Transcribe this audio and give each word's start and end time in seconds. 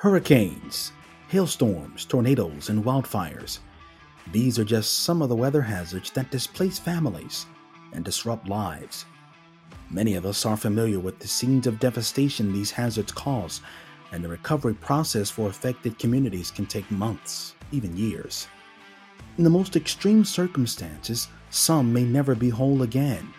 Hurricanes, 0.00 0.92
hailstorms, 1.26 2.04
tornadoes, 2.04 2.68
and 2.68 2.84
wildfires. 2.84 3.58
These 4.30 4.56
are 4.56 4.64
just 4.64 4.98
some 4.98 5.20
of 5.22 5.28
the 5.28 5.34
weather 5.34 5.60
hazards 5.60 6.12
that 6.12 6.30
displace 6.30 6.78
families 6.78 7.46
and 7.92 8.04
disrupt 8.04 8.48
lives. 8.48 9.06
Many 9.90 10.14
of 10.14 10.24
us 10.24 10.46
are 10.46 10.56
familiar 10.56 11.00
with 11.00 11.18
the 11.18 11.26
scenes 11.26 11.66
of 11.66 11.80
devastation 11.80 12.52
these 12.52 12.70
hazards 12.70 13.10
cause, 13.10 13.60
and 14.12 14.22
the 14.22 14.28
recovery 14.28 14.74
process 14.74 15.30
for 15.30 15.48
affected 15.48 15.98
communities 15.98 16.52
can 16.52 16.66
take 16.66 16.88
months, 16.92 17.56
even 17.72 17.96
years. 17.96 18.46
In 19.36 19.42
the 19.42 19.50
most 19.50 19.74
extreme 19.74 20.24
circumstances, 20.24 21.26
some 21.50 21.92
may 21.92 22.04
never 22.04 22.36
be 22.36 22.50
whole 22.50 22.82
again. 22.82 23.34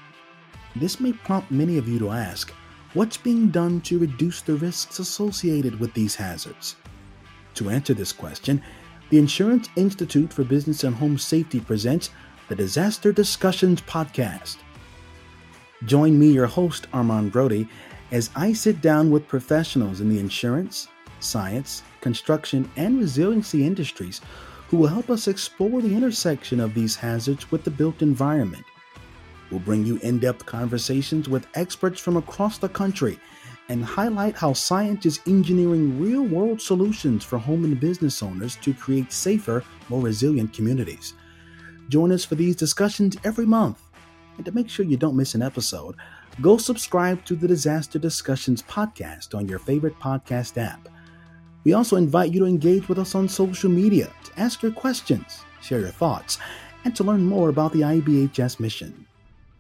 This 0.75 0.99
may 0.99 1.13
prompt 1.13 1.51
many 1.51 1.77
of 1.77 1.87
you 1.87 1.99
to 1.99 2.09
ask 2.09 2.53
what's 2.93 3.17
being 3.17 3.49
done 3.49 3.81
to 3.81 3.99
reduce 3.99 4.41
the 4.41 4.55
risks 4.55 4.99
associated 4.99 5.79
with 5.79 5.93
these 5.93 6.15
hazards? 6.15 6.75
To 7.55 7.69
answer 7.69 7.93
this 7.93 8.11
question, 8.11 8.61
the 9.09 9.19
Insurance 9.19 9.69
Institute 9.75 10.31
for 10.31 10.43
Business 10.43 10.83
and 10.83 10.95
Home 10.95 11.17
Safety 11.17 11.59
presents 11.59 12.09
the 12.47 12.55
Disaster 12.55 13.11
Discussions 13.11 13.81
Podcast. 13.81 14.57
Join 15.85 16.19
me, 16.19 16.31
your 16.31 16.47
host, 16.47 16.87
Armand 16.93 17.31
Brody, 17.31 17.67
as 18.11 18.31
I 18.35 18.53
sit 18.53 18.81
down 18.81 19.11
with 19.11 19.27
professionals 19.27 20.01
in 20.01 20.09
the 20.09 20.19
insurance, 20.19 20.87
science, 21.19 21.83
construction, 22.01 22.69
and 22.75 22.99
resiliency 22.99 23.65
industries 23.65 24.21
who 24.67 24.77
will 24.77 24.87
help 24.87 25.09
us 25.09 25.27
explore 25.27 25.81
the 25.81 25.95
intersection 25.95 26.59
of 26.59 26.73
these 26.73 26.95
hazards 26.95 27.51
with 27.51 27.63
the 27.63 27.71
built 27.71 28.01
environment. 28.01 28.65
We'll 29.51 29.59
bring 29.59 29.85
you 29.85 29.97
in 29.97 30.19
depth 30.19 30.45
conversations 30.45 31.27
with 31.27 31.47
experts 31.55 31.99
from 31.99 32.17
across 32.17 32.57
the 32.57 32.69
country 32.69 33.19
and 33.69 33.83
highlight 33.83 34.35
how 34.35 34.53
science 34.53 35.05
is 35.05 35.19
engineering 35.27 35.99
real 35.99 36.23
world 36.23 36.61
solutions 36.61 37.23
for 37.23 37.37
home 37.37 37.63
and 37.63 37.79
business 37.79 38.21
owners 38.21 38.55
to 38.57 38.73
create 38.73 39.11
safer, 39.11 39.63
more 39.89 40.01
resilient 40.01 40.53
communities. 40.53 41.13
Join 41.87 42.11
us 42.11 42.25
for 42.25 42.35
these 42.35 42.55
discussions 42.55 43.17
every 43.23 43.45
month. 43.45 43.81
And 44.37 44.45
to 44.45 44.51
make 44.51 44.69
sure 44.69 44.85
you 44.85 44.97
don't 44.97 45.17
miss 45.17 45.35
an 45.35 45.41
episode, 45.41 45.95
go 46.41 46.57
subscribe 46.57 47.25
to 47.25 47.35
the 47.35 47.47
Disaster 47.47 47.99
Discussions 47.99 48.61
podcast 48.63 49.35
on 49.35 49.47
your 49.47 49.59
favorite 49.59 49.99
podcast 49.99 50.57
app. 50.57 50.87
We 51.63 51.73
also 51.73 51.97
invite 51.97 52.31
you 52.31 52.39
to 52.39 52.45
engage 52.45 52.87
with 52.87 52.99
us 52.99 53.15
on 53.15 53.27
social 53.27 53.69
media, 53.69 54.11
to 54.23 54.39
ask 54.39 54.63
your 54.63 54.71
questions, 54.71 55.41
share 55.61 55.79
your 55.79 55.89
thoughts, 55.89 56.37
and 56.85 56.95
to 56.95 57.03
learn 57.03 57.25
more 57.25 57.49
about 57.49 57.73
the 57.73 57.81
IBHS 57.81 58.59
mission. 58.59 59.05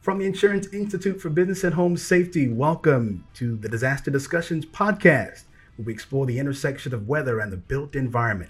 From 0.01 0.19
the 0.19 0.25
Insurance 0.25 0.65
Institute 0.67 1.19
for 1.19 1.29
Business 1.29 1.65
and 1.65 1.73
Home 1.73 1.97
Safety, 1.97 2.47
welcome 2.47 3.25
to 3.33 3.57
the 3.57 3.67
Disaster 3.67 4.09
Discussions 4.09 4.65
podcast, 4.65 5.43
where 5.75 5.87
we 5.87 5.91
explore 5.91 6.25
the 6.25 6.39
intersection 6.39 6.93
of 6.93 7.09
weather 7.09 7.41
and 7.41 7.51
the 7.51 7.57
built 7.57 7.97
environment. 7.97 8.49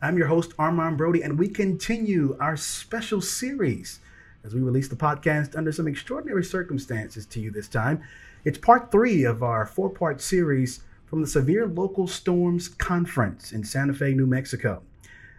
I'm 0.00 0.16
your 0.16 0.28
host, 0.28 0.54
Armand 0.58 0.96
Brody, 0.96 1.20
and 1.20 1.38
we 1.38 1.48
continue 1.48 2.38
our 2.40 2.56
special 2.56 3.20
series 3.20 4.00
as 4.42 4.54
we 4.54 4.62
release 4.62 4.88
the 4.88 4.96
podcast 4.96 5.54
under 5.54 5.72
some 5.72 5.86
extraordinary 5.86 6.42
circumstances 6.42 7.26
to 7.26 7.38
you 7.38 7.50
this 7.50 7.68
time. 7.68 8.02
It's 8.46 8.56
part 8.56 8.90
three 8.90 9.24
of 9.24 9.42
our 9.42 9.66
four 9.66 9.90
part 9.90 10.22
series 10.22 10.80
from 11.04 11.20
the 11.20 11.26
Severe 11.26 11.66
Local 11.66 12.06
Storms 12.06 12.66
Conference 12.66 13.52
in 13.52 13.62
Santa 13.62 13.92
Fe, 13.92 14.14
New 14.14 14.26
Mexico. 14.26 14.82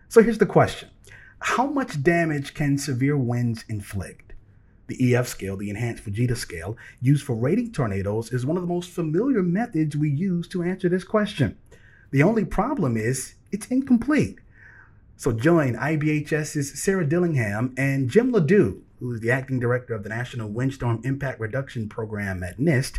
So 0.09 0.22
here's 0.22 0.38
the 0.38 0.45
question 0.45 0.89
How 1.39 1.66
much 1.66 2.03
damage 2.03 2.53
can 2.53 2.78
severe 2.78 3.17
winds 3.17 3.66
inflict? 3.67 4.28
The 4.89 5.15
EF 5.15 5.27
scale, 5.27 5.55
the 5.55 5.69
Enhanced 5.69 6.03
Fujita 6.03 6.35
scale, 6.35 6.75
used 6.99 7.23
for 7.23 7.35
rating 7.35 7.71
tornadoes, 7.71 8.33
is 8.33 8.43
one 8.43 8.57
of 8.57 8.63
the 8.63 8.67
most 8.67 8.89
familiar 8.89 9.43
methods 9.43 9.95
we 9.95 10.09
use 10.09 10.47
to 10.47 10.63
answer 10.63 10.89
this 10.89 11.03
question. 11.03 11.55
The 12.09 12.23
only 12.23 12.43
problem 12.43 12.97
is 12.97 13.35
it's 13.51 13.67
incomplete. 13.67 14.39
So 15.15 15.31
join 15.31 15.75
IBHS's 15.75 16.81
Sarah 16.81 17.05
Dillingham 17.05 17.75
and 17.77 18.09
Jim 18.09 18.31
Ladue, 18.33 18.81
who 18.99 19.13
is 19.13 19.21
the 19.21 19.29
acting 19.29 19.59
director 19.59 19.93
of 19.93 20.01
the 20.01 20.09
National 20.09 20.49
Windstorm 20.49 21.01
Impact 21.03 21.39
Reduction 21.39 21.88
Program 21.88 22.41
at 22.41 22.57
NIST, 22.57 22.97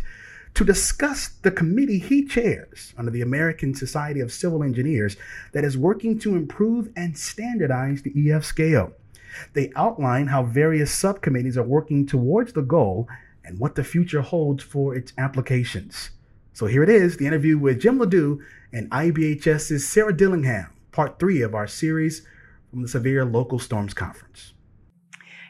to 0.53 0.63
discuss 0.63 1.27
the 1.41 1.51
committee 1.51 1.99
he 1.99 2.25
chairs 2.25 2.93
under 2.97 3.11
the 3.11 3.21
American 3.21 3.73
Society 3.73 4.21
of 4.21 4.31
Civil 4.31 4.63
Engineers 4.63 5.17
that 5.51 5.65
is 5.65 5.77
working 5.77 6.17
to 6.19 6.37
improve 6.37 6.89
and 6.95 7.17
standardize 7.17 8.01
the 8.03 8.31
EF 8.31 8.45
scale. 8.45 8.93
They 9.53 9.71
outline 9.75 10.27
how 10.27 10.43
various 10.43 10.91
subcommittees 10.91 11.57
are 11.57 11.63
working 11.63 12.05
towards 12.05 12.53
the 12.53 12.61
goal 12.61 13.07
and 13.43 13.59
what 13.59 13.75
the 13.75 13.83
future 13.83 14.21
holds 14.21 14.63
for 14.63 14.95
its 14.95 15.13
applications. 15.17 16.11
So 16.53 16.67
here 16.67 16.83
it 16.83 16.89
is 16.89 17.17
the 17.17 17.27
interview 17.27 17.57
with 17.57 17.79
Jim 17.79 17.97
Ladue 17.99 18.39
and 18.73 18.89
IBHS's 18.91 19.87
Sarah 19.87 20.15
Dillingham, 20.15 20.67
part 20.91 21.19
three 21.19 21.41
of 21.41 21.55
our 21.55 21.67
series 21.67 22.25
from 22.69 22.81
the 22.81 22.87
Severe 22.87 23.25
Local 23.25 23.59
Storms 23.59 23.93
Conference. 23.93 24.53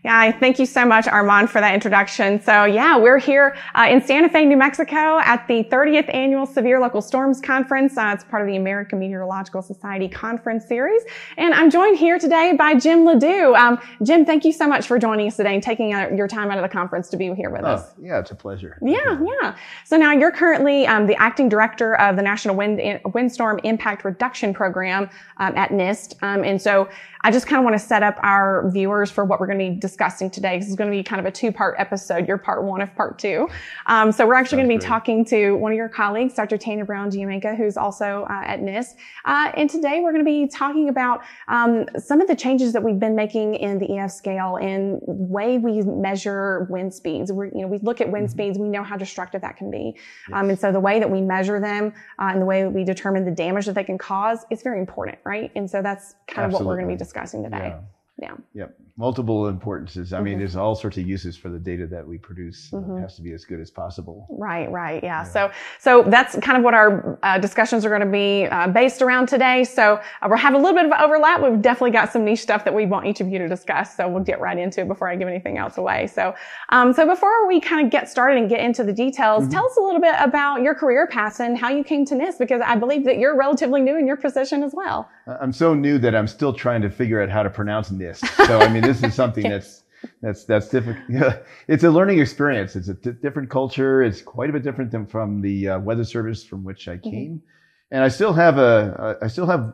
Yeah, 0.04 0.32
thank 0.32 0.58
you 0.58 0.66
so 0.66 0.84
much, 0.84 1.08
Armand, 1.08 1.52
for 1.52 1.62
that 1.62 1.76
introduction. 1.76 2.42
So 2.42 2.66
yeah, 2.66 2.98
we're 2.98 3.20
here 3.20 3.56
uh, 3.76 3.88
in 3.88 4.02
Santa 4.02 4.30
Fe, 4.30 4.46
New 4.46 4.58
Mexico 4.58 5.20
at 5.20 5.48
the 5.48 5.64
30th 5.66 6.12
Annual 6.12 6.48
Severe 6.48 6.80
Local 6.80 7.04
Storms 7.04 7.40
Conference. 7.40 7.96
Uh, 7.96 8.12
it's 8.16 8.24
part 8.24 8.42
of 8.42 8.48
the 8.48 8.56
American 8.56 8.98
Meteorological 8.98 9.62
Society 9.62 10.10
Conference 10.10 10.66
Series. 10.66 11.04
And 11.38 11.54
I'm 11.54 11.70
joined 11.70 11.98
here 11.98 12.18
today 12.18 12.56
by 12.58 12.74
Jim 12.74 13.02
Ladue. 13.02 13.56
Um, 13.56 13.80
Jim, 14.02 14.26
thank 14.26 14.44
you 14.44 14.52
so 14.52 14.68
much 14.68 14.88
for 14.88 14.98
joining 14.98 15.28
us 15.28 15.38
today 15.38 15.54
and 15.54 15.62
taking 15.62 15.94
uh, 15.94 16.10
your 16.16 16.28
time 16.28 16.50
out 16.50 16.58
of 16.58 16.64
the 16.64 16.70
conference 16.70 17.08
to 17.10 17.18
be 17.18 17.32
here 17.36 17.52
with 17.52 17.62
oh, 17.64 17.74
us. 17.74 17.92
Yeah, 18.02 18.20
it's 18.20 18.32
a 18.32 18.36
pleasure. 18.36 18.80
Yeah, 18.82 19.20
yeah. 19.42 19.56
So 19.86 19.98
now 19.98 20.14
you're 20.14 20.32
currently 20.32 20.88
um, 20.88 21.06
the 21.06 21.16
acting 21.22 21.48
director 21.48 21.94
of 22.00 22.16
the 22.16 22.24
National 22.24 22.56
Wind, 22.56 23.02
Windstorm 23.14 23.60
Impact 23.64 24.04
Reduction 24.04 24.52
Program 24.52 25.12
um, 25.38 25.56
at 25.56 25.70
NIST. 25.70 26.16
Um, 26.24 26.44
and 26.44 26.60
so 26.60 26.90
I 27.24 27.32
just 27.32 27.46
kind 27.46 27.60
of 27.60 27.64
want 27.64 27.76
to 27.76 27.86
set 27.86 28.02
up 28.02 28.18
our 28.24 28.68
viewers 28.72 29.12
for 29.12 29.24
what 29.24 29.40
we're 29.40 29.46
going 29.46 29.60
to 29.60 29.70
be 29.70 29.80
discussing 29.92 30.30
today. 30.30 30.58
This 30.58 30.68
is 30.68 30.76
going 30.76 30.90
to 30.92 30.96
be 30.96 31.04
kind 31.04 31.20
of 31.20 31.26
a 31.26 31.32
two-part 31.32 31.76
episode. 31.78 32.28
You're 32.28 32.38
part 32.38 32.64
one 32.64 32.82
of 32.82 32.94
part 32.96 33.18
two. 33.18 33.48
Um, 33.86 34.12
so 34.12 34.28
we're 34.28 34.36
actually 34.36 34.58
going 34.58 34.70
to 34.70 34.76
be 34.76 34.80
great. 34.80 34.88
talking 34.88 35.26
to 35.26 35.54
one 35.54 35.72
of 35.72 35.76
your 35.76 35.90
colleagues, 35.90 36.34
Dr. 36.34 36.58
Tanya 36.58 36.86
Brown 36.86 37.10
Giammanco, 37.10 37.56
who's 37.56 37.78
also 37.78 38.26
uh, 38.30 38.44
at 38.46 38.60
NIST. 38.60 38.96
Uh, 39.26 39.52
and 39.56 39.70
today 39.70 40.02
we're 40.02 40.12
going 40.12 40.26
to 40.26 40.30
be 40.30 40.48
talking 40.48 40.90
about 40.90 41.22
um, 41.48 41.86
some 41.98 42.22
of 42.22 42.28
the 42.28 42.36
changes 42.36 42.74
that 42.74 42.84
we've 42.84 43.00
been 43.00 43.16
making 43.16 43.56
in 43.56 43.80
the 43.80 43.98
EF 43.98 44.12
scale 44.12 44.58
and 44.58 45.00
way 45.04 45.58
we 45.58 45.82
measure 45.84 46.68
wind 46.70 46.94
speeds. 46.94 47.32
we 47.32 47.48
you 47.48 47.62
know, 47.62 47.68
we 47.68 47.80
look 47.80 48.02
at 48.02 48.10
wind 48.10 48.28
mm-hmm. 48.28 48.32
speeds, 48.32 48.60
we 48.60 48.70
know 48.70 48.84
how 48.84 48.98
destructive 48.98 49.42
that 49.42 49.58
can 49.58 49.72
be. 49.72 49.96
Yes. 50.30 50.38
Um, 50.38 50.50
and 50.50 50.60
so 50.60 50.72
the 50.72 50.80
way 50.80 51.00
that 51.00 51.10
we 51.10 51.22
measure 51.22 51.60
them 51.60 51.94
uh, 52.20 52.30
and 52.32 52.42
the 52.42 52.46
way 52.46 52.64
that 52.64 52.72
we 52.72 52.84
determine 52.84 53.26
the 53.26 53.32
damage 53.32 53.66
that 53.68 53.76
they 53.76 53.84
can 53.84 53.98
cause 53.98 54.46
is 54.50 54.62
very 54.62 54.80
important, 54.80 55.18
right? 55.24 55.52
And 55.56 55.70
so 55.70 55.82
that's 55.82 56.16
kind 56.28 56.46
Absolutely. 56.46 56.46
of 56.46 56.54
what 56.54 56.66
we're 56.66 56.78
going 56.78 56.90
to 56.90 56.96
be 56.96 56.98
discussing 56.98 57.22
discussing 57.22 57.44
today. 57.44 57.76
Yeah. 58.20 58.30
Yeah. 58.30 58.36
Yep. 58.54 58.78
Multiple 58.98 59.48
importances. 59.48 60.14
I 60.14 60.18
mm-hmm. 60.18 60.26
mean, 60.26 60.38
there's 60.40 60.56
all 60.56 60.76
sorts 60.76 60.98
of 60.98 61.08
uses 61.08 61.38
for 61.38 61.50
the 61.50 61.60
data 61.60 61.88
that 61.88 62.06
we 62.06 62.18
produce. 62.18 62.70
Mm-hmm. 62.72 62.98
It 62.98 63.02
has 63.02 63.16
to 63.16 63.22
be 63.22 63.32
as 63.32 63.46
good 63.46 63.60
as 63.60 63.72
possible. 63.72 64.28
Right. 64.30 64.70
Right. 64.72 65.04
Yeah. 65.04 65.24
yeah. 65.24 65.24
So, 65.24 65.52
so 65.80 66.04
that's 66.08 66.38
kind 66.40 66.58
of 66.58 66.64
what 66.64 66.74
our 66.74 67.18
uh, 67.24 67.38
discussions 67.38 67.86
are 67.86 67.90
going 67.90 68.02
to 68.02 68.12
be 68.12 68.46
uh, 68.46 68.68
based 68.68 69.02
around 69.02 69.28
today. 69.28 69.64
So 69.64 69.96
uh, 70.22 70.28
we'll 70.28 70.38
have 70.38 70.54
a 70.54 70.58
little 70.58 70.74
bit 70.74 70.86
of 70.86 70.92
overlap. 71.00 71.42
We've 71.42 71.62
definitely 71.62 71.92
got 71.92 72.12
some 72.12 72.26
niche 72.26 72.42
stuff 72.42 72.64
that 72.66 72.74
we 72.74 72.86
want 72.86 73.06
each 73.06 73.22
of 73.22 73.30
you 73.30 73.40
to 73.40 73.48
discuss. 73.48 73.96
So 73.96 74.08
we'll 74.08 74.24
get 74.24 74.40
right 74.40 74.58
into 74.58 74.82
it 74.82 74.88
before 74.88 75.08
I 75.08 75.16
give 75.16 75.28
anything 75.28 75.58
else 75.58 75.78
away. 75.78 76.08
So, 76.08 76.36
um, 76.70 76.94
so 76.94 77.08
before 77.08 77.48
we 77.48 77.60
kind 77.60 77.86
of 77.86 77.92
get 77.92 78.10
started 78.10 78.38
and 78.38 78.50
get 78.50 78.60
into 78.60 78.84
the 78.84 78.94
details, 78.94 79.44
mm-hmm. 79.44 79.52
tell 79.52 79.66
us 79.66 79.78
a 79.78 79.82
little 79.82 80.02
bit 80.02 80.16
about 80.20 80.62
your 80.62 80.76
career 80.76 81.08
path 81.08 81.40
and 81.40 81.58
how 81.58 81.70
you 81.70 81.84
came 81.84 82.06
to 82.06 82.16
NIST, 82.16 82.40
because 82.40 82.62
I 82.66 82.76
believe 82.76 83.06
that 83.06 83.18
you're 83.18 83.38
relatively 83.38 83.82
new 83.82 83.98
in 83.98 84.06
your 84.06 84.18
position 84.18 84.64
as 84.64 84.74
well. 84.74 85.10
I'm 85.28 85.54
so 85.54 85.74
new 85.74 85.98
that 86.00 86.16
I'm 86.16 86.28
still 86.28 86.52
trying 86.52 86.82
to 86.82 86.90
figure 86.90 87.22
out 87.22 87.30
how 87.30 87.44
to 87.44 87.50
pronounce 87.50 87.90
NIST. 87.90 88.28
So, 88.48 88.60
I 88.60 88.68
mean, 88.68 88.81
this 88.84 89.04
is 89.04 89.14
something 89.14 89.44
that's 89.50 89.84
that's 90.22 90.46
that's 90.46 90.70
difficult. 90.70 91.44
it's 91.68 91.84
a 91.84 91.90
learning 91.90 92.20
experience. 92.20 92.76
It's 92.76 92.88
a 92.88 92.94
d- 92.94 93.12
different 93.22 93.50
culture. 93.50 94.02
It's 94.02 94.22
quite 94.22 94.50
a 94.50 94.54
bit 94.54 94.64
different 94.64 94.92
than 94.92 95.06
from 95.06 95.42
the 95.42 95.70
uh, 95.70 95.80
weather 95.80 96.04
service 96.04 96.44
from 96.44 96.64
which 96.64 96.88
I 96.88 96.96
mm-hmm. 96.96 97.10
came, 97.10 97.32
mm-hmm. 97.36 97.96
and 97.96 98.04
I 98.04 98.08
still 98.08 98.34
have 98.34 98.58
a 98.58 99.18
I 99.22 99.28
still 99.28 99.48
have 99.48 99.74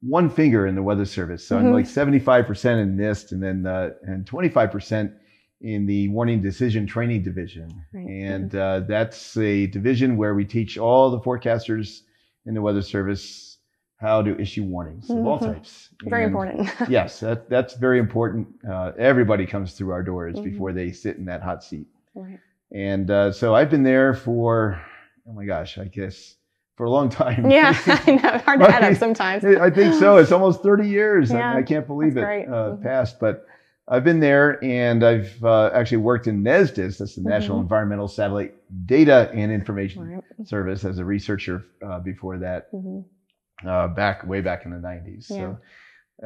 one 0.00 0.28
finger 0.28 0.66
in 0.66 0.74
the 0.74 0.82
weather 0.82 1.04
service. 1.04 1.46
So 1.46 1.56
mm-hmm. 1.56 1.66
I'm 1.66 1.72
like 1.72 1.86
75 1.86 2.46
percent 2.46 2.80
in 2.80 2.96
NIST, 2.96 3.32
and 3.32 3.42
then 3.42 3.66
uh, 3.66 3.90
and 4.02 4.26
25 4.26 4.70
percent 4.70 5.12
in 5.60 5.86
the 5.86 6.08
warning 6.08 6.42
decision 6.42 6.86
training 6.86 7.22
division, 7.22 7.68
right. 7.92 8.06
and 8.06 8.50
mm-hmm. 8.50 8.84
uh, 8.84 8.86
that's 8.86 9.36
a 9.36 9.66
division 9.68 10.16
where 10.16 10.34
we 10.34 10.44
teach 10.44 10.76
all 10.76 11.10
the 11.10 11.20
forecasters 11.20 12.00
in 12.46 12.54
the 12.54 12.60
weather 12.60 12.82
service 12.82 13.51
how 14.02 14.20
to 14.20 14.38
issue 14.38 14.64
warnings 14.64 15.06
mm-hmm. 15.06 15.20
of 15.20 15.26
all 15.26 15.38
mm-hmm. 15.38 15.54
types. 15.54 15.90
Very 16.02 16.24
and 16.24 16.30
important. 16.32 16.70
yes, 16.90 17.20
that, 17.20 17.48
that's 17.48 17.74
very 17.74 18.00
important. 18.00 18.48
Uh, 18.68 18.90
everybody 18.98 19.46
comes 19.46 19.74
through 19.74 19.92
our 19.92 20.02
doors 20.02 20.34
mm-hmm. 20.34 20.50
before 20.50 20.72
they 20.72 20.90
sit 20.90 21.16
in 21.16 21.24
that 21.26 21.40
hot 21.40 21.62
seat. 21.62 21.86
Right. 22.14 22.40
And 22.72 23.10
uh, 23.10 23.32
so 23.32 23.54
I've 23.54 23.70
been 23.70 23.84
there 23.84 24.12
for, 24.12 24.82
oh 25.28 25.32
my 25.32 25.44
gosh, 25.44 25.78
I 25.78 25.84
guess 25.84 26.34
for 26.76 26.86
a 26.86 26.90
long 26.90 27.10
time. 27.10 27.48
Yeah, 27.48 27.78
I 27.86 28.10
know. 28.10 28.38
Hard 28.38 28.60
to 28.60 28.68
add 28.68 28.82
up 28.82 28.96
sometimes. 28.96 29.44
I 29.44 29.70
think 29.70 29.94
so. 29.94 30.16
It's 30.16 30.32
almost 30.32 30.62
30 30.62 30.88
years. 30.88 31.30
Yeah, 31.30 31.54
I, 31.54 31.58
I 31.58 31.62
can't 31.62 31.86
believe 31.86 32.16
it 32.16 32.24
uh, 32.24 32.26
mm-hmm. 32.26 32.82
passed. 32.82 33.20
But 33.20 33.46
I've 33.86 34.02
been 34.02 34.18
there 34.18 34.62
and 34.64 35.04
I've 35.04 35.44
uh, 35.44 35.70
actually 35.72 35.98
worked 35.98 36.26
in 36.26 36.42
NESDIS, 36.42 36.98
that's 36.98 37.14
the 37.14 37.20
mm-hmm. 37.20 37.28
National 37.28 37.60
Environmental 37.60 38.08
Satellite 38.08 38.54
Data 38.86 39.30
and 39.32 39.52
Information 39.52 40.14
right. 40.14 40.48
Service, 40.48 40.84
as 40.84 40.98
a 40.98 41.04
researcher 41.04 41.64
uh, 41.86 42.00
before 42.00 42.38
that. 42.38 42.72
Mm-hmm 42.72 43.02
uh, 43.66 43.88
back 43.88 44.26
way 44.26 44.40
back 44.40 44.64
in 44.64 44.70
the 44.70 44.76
90s. 44.78 45.26
Yeah. 45.30 45.36
So, 45.36 45.58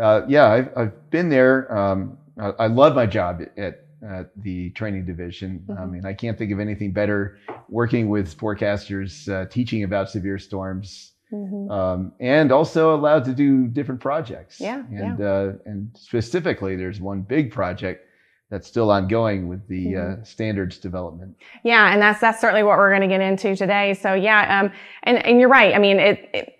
uh, 0.00 0.22
yeah, 0.28 0.50
I've, 0.50 0.70
I've 0.76 1.10
been 1.10 1.28
there. 1.28 1.74
Um, 1.76 2.18
I, 2.38 2.48
I 2.58 2.66
love 2.66 2.94
my 2.94 3.06
job 3.06 3.42
at, 3.56 3.80
at 4.06 4.30
the 4.36 4.70
training 4.70 5.06
division. 5.06 5.64
I 5.70 5.72
Mhm. 5.72 5.90
mean, 5.90 6.06
I 6.06 6.12
can't 6.12 6.36
think 6.36 6.52
of 6.52 6.60
anything 6.60 6.92
better 6.92 7.38
working 7.68 8.08
with 8.08 8.36
forecasters, 8.36 9.28
uh, 9.28 9.46
teaching 9.48 9.84
about 9.84 10.10
severe 10.10 10.38
storms, 10.38 11.12
Mhm. 11.32 11.70
um, 11.70 12.12
and 12.20 12.52
also 12.52 12.94
allowed 12.94 13.24
to 13.24 13.32
do 13.32 13.66
different 13.66 14.00
projects. 14.00 14.60
Yeah, 14.60 14.82
and 14.92 15.20
Uh, 15.20 15.52
and 15.64 15.90
specifically, 15.94 16.76
there's 16.76 17.00
one 17.00 17.22
big 17.22 17.50
project 17.50 18.02
that's 18.50 18.68
still 18.68 18.92
ongoing 18.92 19.48
with 19.48 19.66
the 19.66 19.86
Mm-hmm. 19.94 20.20
uh, 20.20 20.24
standards 20.24 20.78
development. 20.78 21.34
Yeah, 21.64 21.92
and 21.92 22.00
that's 22.00 22.20
that's 22.20 22.40
certainly 22.40 22.62
what 22.62 22.78
we're 22.78 22.90
going 22.90 23.00
to 23.02 23.08
get 23.08 23.20
into 23.20 23.56
today. 23.56 23.94
So 23.94 24.14
yeah, 24.14 24.60
um, 24.60 24.70
and 25.02 25.18
and 25.26 25.40
you're 25.40 25.48
right. 25.48 25.74
I 25.74 25.78
mean, 25.78 25.98
it, 25.98 26.28
it 26.32 26.52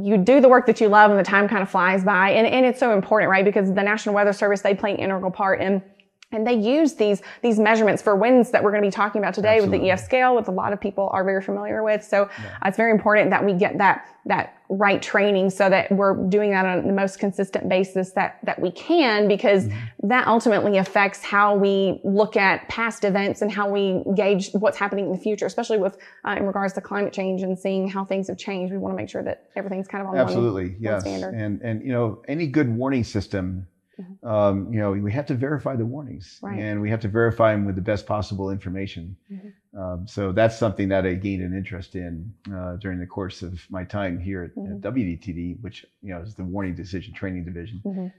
you 0.00 0.16
do 0.18 0.40
the 0.40 0.48
work 0.48 0.66
that 0.66 0.80
you 0.80 0.88
love, 0.88 1.10
and 1.10 1.18
the 1.18 1.24
time 1.24 1.48
kind 1.48 1.62
of 1.62 1.70
flies 1.70 2.04
by, 2.04 2.30
and 2.30 2.46
and 2.46 2.66
it's 2.66 2.80
so 2.80 2.92
important, 2.92 3.30
right? 3.30 3.44
Because 3.44 3.72
the 3.72 3.82
National 3.82 4.14
Weather 4.14 4.32
Service 4.32 4.60
they 4.60 4.74
play 4.74 4.92
an 4.92 4.98
integral 4.98 5.30
part 5.30 5.60
in. 5.60 5.82
And 6.30 6.46
they 6.46 6.52
use 6.52 6.92
these 6.92 7.22
these 7.42 7.58
measurements 7.58 8.02
for 8.02 8.14
winds 8.14 8.50
that 8.50 8.62
we're 8.62 8.70
going 8.70 8.82
to 8.82 8.86
be 8.86 8.92
talking 8.92 9.22
about 9.22 9.32
today 9.32 9.62
with 9.62 9.70
the 9.70 9.90
EF 9.90 10.00
scale, 10.00 10.36
which 10.36 10.46
a 10.46 10.50
lot 10.50 10.74
of 10.74 10.80
people 10.80 11.08
are 11.10 11.24
very 11.24 11.40
familiar 11.40 11.82
with. 11.82 12.04
So 12.04 12.24
uh, 12.24 12.28
it's 12.66 12.76
very 12.76 12.90
important 12.90 13.30
that 13.30 13.42
we 13.42 13.54
get 13.54 13.78
that 13.78 14.06
that 14.26 14.54
right 14.68 15.00
training 15.00 15.48
so 15.48 15.70
that 15.70 15.90
we're 15.90 16.14
doing 16.28 16.50
that 16.50 16.66
on 16.66 16.86
the 16.86 16.92
most 16.92 17.18
consistent 17.18 17.66
basis 17.70 18.12
that 18.12 18.40
that 18.42 18.60
we 18.60 18.70
can, 18.70 19.26
because 19.26 19.68
that 20.02 20.26
ultimately 20.26 20.76
affects 20.76 21.22
how 21.22 21.56
we 21.56 21.98
look 22.04 22.36
at 22.36 22.68
past 22.68 23.04
events 23.04 23.40
and 23.40 23.50
how 23.50 23.66
we 23.66 24.02
gauge 24.14 24.50
what's 24.52 24.76
happening 24.76 25.06
in 25.06 25.12
the 25.12 25.18
future, 25.18 25.46
especially 25.46 25.78
with 25.78 25.96
uh, 26.26 26.34
in 26.36 26.46
regards 26.46 26.74
to 26.74 26.82
climate 26.82 27.14
change 27.14 27.40
and 27.40 27.58
seeing 27.58 27.88
how 27.88 28.04
things 28.04 28.28
have 28.28 28.36
changed. 28.36 28.70
We 28.70 28.78
want 28.78 28.92
to 28.92 28.96
make 28.98 29.08
sure 29.08 29.22
that 29.22 29.48
everything's 29.56 29.88
kind 29.88 30.02
of 30.02 30.08
on 30.08 30.16
one- 30.16 30.26
Absolutely, 30.26 30.76
yes. 30.78 31.00
standard. 31.00 31.32
And 31.34 31.62
and 31.62 31.82
you 31.82 31.92
know, 31.92 32.20
any 32.28 32.46
good 32.48 32.68
warning 32.68 33.02
system, 33.02 33.66
um, 34.22 34.72
you 34.72 34.78
know, 34.80 34.92
we 34.92 35.12
have 35.12 35.26
to 35.26 35.34
verify 35.34 35.76
the 35.76 35.86
warnings, 35.86 36.38
Mm-hmm. 36.42 36.46
Right. 36.46 36.58
and 36.60 36.80
we 36.80 36.90
have 36.90 37.00
to 37.00 37.08
verify 37.08 37.52
them 37.52 37.64
with 37.64 37.74
the 37.76 37.82
best 37.82 38.06
possible 38.06 38.50
information. 38.50 39.16
Mhm. 39.30 39.52
Um, 39.78 40.06
so 40.06 40.32
that's 40.32 40.56
something 40.56 40.88
that 40.88 41.06
I 41.06 41.14
gained 41.14 41.42
an 41.42 41.56
interest 41.56 41.94
in 41.94 42.32
uh, 42.52 42.76
during 42.76 42.98
the 42.98 43.06
course 43.06 43.42
of 43.42 43.60
my 43.70 43.84
time 43.84 44.18
here 44.18 44.42
at, 44.44 44.54
Mhm. 44.56 44.72
at 44.76 44.80
WDTD, 44.80 45.60
which 45.60 45.84
you 46.02 46.10
know 46.14 46.20
is 46.22 46.34
the 46.34 46.44
Warning 46.44 46.74
Decision 46.74 47.12
Training 47.14 47.44
Division. 47.44 47.80
Mhm. 47.84 48.12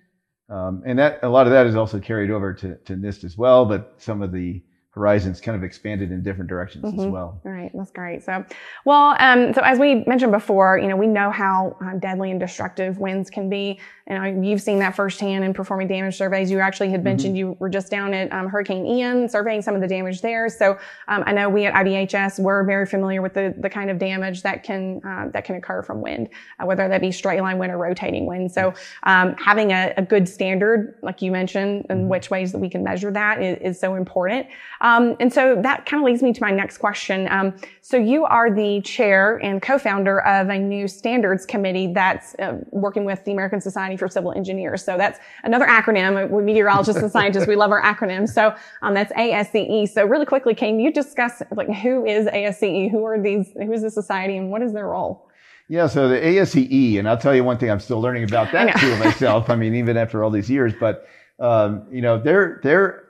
Um, 0.50 0.82
and 0.86 0.98
that 1.00 1.20
a 1.24 1.30
lot 1.30 1.46
of 1.48 1.52
that 1.54 1.68
is 1.68 1.76
also 1.76 2.00
carried 2.00 2.32
over 2.32 2.54
to, 2.56 2.76
to 2.86 2.96
NIST 2.96 3.24
as 3.24 3.38
well, 3.38 3.66
but 3.66 3.94
some 3.98 4.22
of 4.24 4.32
the 4.32 4.64
horizons 4.92 5.40
kind 5.40 5.56
of 5.56 5.64
expanded 5.64 6.12
in 6.12 6.24
different 6.24 6.50
directions 6.50 6.84
as 6.84 6.94
Mhm. 7.06 7.12
well. 7.12 7.40
All 7.46 7.52
right, 7.52 7.70
that's 7.76 7.92
great. 7.92 8.24
So, 8.24 8.44
well, 8.86 9.16
um, 9.20 9.54
so 9.54 9.62
as 9.62 9.78
we 9.78 10.04
mentioned 10.06 10.32
before, 10.32 10.80
you 10.80 10.88
know, 10.88 10.96
we 10.96 11.06
know 11.06 11.30
how 11.30 11.78
uh, 11.84 11.94
deadly 12.00 12.32
and 12.32 12.40
destructive 12.40 12.98
winds 12.98 13.30
can 13.30 13.50
be. 13.50 13.80
You 14.10 14.16
know, 14.18 14.24
you've 14.24 14.62
seen 14.62 14.80
that 14.80 14.96
firsthand 14.96 15.44
in 15.44 15.54
performing 15.54 15.88
damage 15.88 16.18
surveys. 16.18 16.50
You 16.50 16.60
actually 16.60 16.90
had 16.90 17.04
mentioned 17.04 17.38
you 17.38 17.56
were 17.60 17.70
just 17.70 17.92
down 17.92 18.16
at 18.16 18.34
um, 18.34 18.48
Hurricane 18.50 18.88
Ian 18.88 19.30
surveying 19.30 19.62
some 19.62 19.76
of 19.76 19.82
the 19.82 19.88
damage 19.88 20.22
there. 20.22 20.50
So, 20.50 20.80
um, 21.08 21.24
I 21.28 21.34
know 21.34 21.48
we 21.48 21.66
at 21.68 21.76
IBHS 21.76 22.40
we're 22.40 22.64
very 22.64 22.88
familiar 22.88 23.22
with 23.22 23.36
the 23.36 23.54
the 23.60 23.70
kind 23.70 23.92
of 23.92 24.00
damage 24.00 24.42
that 24.42 24.64
can 24.64 25.02
uh, 25.06 25.28
that 25.34 25.46
can 25.46 25.56
occur 25.56 25.84
from 25.84 26.02
wind, 26.02 26.30
uh, 26.60 26.66
whether 26.66 26.88
that 26.88 27.02
be 27.02 27.12
straight 27.12 27.40
line 27.42 27.60
wind 27.60 27.72
or 27.72 27.78
rotating 27.78 28.26
wind. 28.26 28.52
So, 28.52 28.74
um, 29.04 29.36
having 29.38 29.72
a, 29.72 29.94
a 29.98 30.02
good 30.02 30.28
standard, 30.28 30.96
like 31.04 31.22
you 31.22 31.32
mentioned, 31.32 31.86
and 31.90 32.10
which 32.10 32.32
ways 32.32 32.52
that 32.54 32.58
we 32.60 32.70
can 32.70 32.84
measure 32.84 33.12
that 33.12 33.44
is, 33.44 33.58
is 33.60 33.80
so 33.80 33.94
important. 33.94 34.48
Um, 34.82 35.16
and 35.20 35.32
so 35.32 35.60
that 35.62 35.86
kind 35.86 36.02
of 36.02 36.06
leads 36.06 36.22
me 36.22 36.34
to 36.34 36.42
my 36.42 36.52
next 36.52 36.78
question. 36.78 37.28
Um, 37.32 37.56
so 37.82 37.98
you 37.98 38.26
are 38.26 38.54
the 38.54 38.82
chair 38.82 39.38
and 39.44 39.62
co-founder 39.62 40.22
of 40.26 40.50
a 40.50 40.58
new 40.58 40.88
standards 40.88 41.46
committee 41.46 41.92
that's 41.94 42.36
uh, 42.40 42.58
working 42.72 43.06
with 43.06 43.24
the 43.26 43.32
American 43.32 43.62
Society 43.62 43.98
for 43.98 44.08
Civil 44.08 44.32
Engineers. 44.34 44.84
So 44.84 44.98
that's 44.98 45.20
another 45.44 45.66
acronym. 45.66 46.30
We 46.30 46.44
meteorologists 46.44 47.02
and 47.02 47.12
scientists, 47.12 47.48
we 47.48 47.56
love 47.56 47.72
our 47.72 47.82
acronyms. 47.82 48.30
So 48.30 48.56
um, 48.82 48.94
that's 48.94 49.12
ASCE. 49.14 49.90
So 49.90 50.06
really 50.06 50.26
quickly, 50.26 50.56
can 50.56 50.80
you 50.80 50.92
discuss 50.92 51.42
like 51.52 51.70
who 51.70 52.06
is 52.06 52.28
ASCE? 52.28 52.92
Who 52.92 53.04
are 53.06 53.22
these? 53.22 53.52
Who 53.54 53.72
is 53.72 53.82
the 53.82 53.92
society, 53.92 54.38
and 54.38 54.50
what 54.50 54.62
is 54.62 54.74
their 54.74 54.88
role? 54.88 55.30
Yeah, 55.68 55.86
so 55.86 56.08
the 56.08 56.16
ASCE, 56.16 56.98
and 56.98 57.08
I'll 57.08 57.18
tell 57.18 57.36
you 57.36 57.44
one 57.44 57.60
thing, 57.60 57.70
I'm 57.70 57.80
still 57.80 58.02
learning 58.02 58.24
about 58.24 58.52
that 58.54 58.80
too 58.80 58.96
myself. 58.98 59.50
I 59.50 59.56
mean, 59.56 59.76
even 59.76 59.98
after 59.98 60.24
all 60.24 60.32
these 60.32 60.50
years, 60.50 60.74
but 60.80 61.06
um, 61.40 61.86
you 61.92 62.02
know, 62.02 62.20
they're 62.20 62.60
they're 62.64 63.04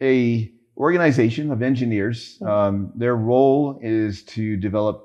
a 0.00 0.50
organization 0.76 1.50
of 1.50 1.62
engineers. 1.62 2.40
Um, 2.42 2.92
their 2.94 3.16
role 3.16 3.78
is 3.82 4.22
to 4.24 4.56
develop 4.56 5.02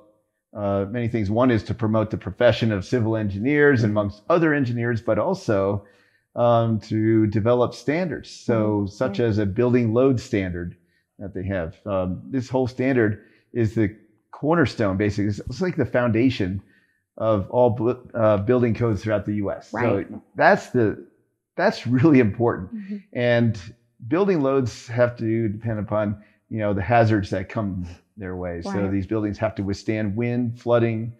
uh, 0.55 0.85
many 0.89 1.07
things. 1.07 1.29
One 1.31 1.49
is 1.49 1.63
to 1.63 1.73
promote 1.73 2.09
the 2.11 2.17
profession 2.17 2.71
of 2.71 2.83
civil 2.85 3.15
engineers 3.15 3.83
amongst 3.83 4.21
other 4.29 4.53
engineers, 4.53 5.01
but 5.01 5.17
also 5.17 5.85
um, 6.35 6.79
to 6.81 7.27
develop 7.27 7.73
standards. 7.73 8.29
So, 8.29 8.85
such 8.85 9.19
as 9.19 9.37
a 9.37 9.45
building 9.45 9.93
load 9.93 10.19
standard 10.19 10.75
that 11.19 11.33
they 11.33 11.43
have. 11.45 11.75
Um, 11.85 12.21
this 12.29 12.49
whole 12.49 12.67
standard 12.67 13.23
is 13.53 13.75
the 13.75 13.95
cornerstone, 14.31 14.97
basically. 14.97 15.27
It's, 15.27 15.39
it's 15.39 15.61
like 15.61 15.75
the 15.77 15.85
foundation 15.85 16.61
of 17.17 17.49
all 17.51 17.95
uh, 18.13 18.37
building 18.37 18.73
codes 18.73 19.03
throughout 19.03 19.25
the 19.25 19.35
U.S. 19.35 19.71
Right. 19.71 20.07
So 20.09 20.21
that's 20.35 20.69
the 20.69 21.05
that's 21.55 21.85
really 21.85 22.19
important. 22.19 22.73
Mhm. 22.73 23.03
And 23.13 23.59
building 24.07 24.41
loads 24.41 24.87
have 24.87 25.15
to 25.17 25.47
depend 25.49 25.79
upon 25.79 26.15
you 26.49 26.59
know 26.59 26.73
the 26.73 26.81
hazards 26.81 27.29
that 27.29 27.49
come 27.49 27.85
their 28.17 28.35
way. 28.35 28.61
So 28.61 28.87
these 28.91 29.07
buildings 29.07 29.37
have 29.37 29.55
to 29.55 29.63
withstand 29.63 30.15
wind, 30.15 30.59
flooding, 30.59 31.13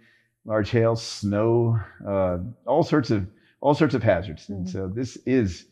large 0.46 0.70
hail, 0.70 0.96
snow, 0.96 1.80
uh, 2.06 2.38
all 2.66 2.84
sorts 2.84 3.12
of 3.12 3.28
all 3.62 3.74
sorts 3.74 3.94
of 3.94 4.04
hazards. 4.04 4.50
And 4.50 4.66
Mhm. 4.66 4.70
so 4.70 4.88
this 4.88 5.18
is 5.26 5.66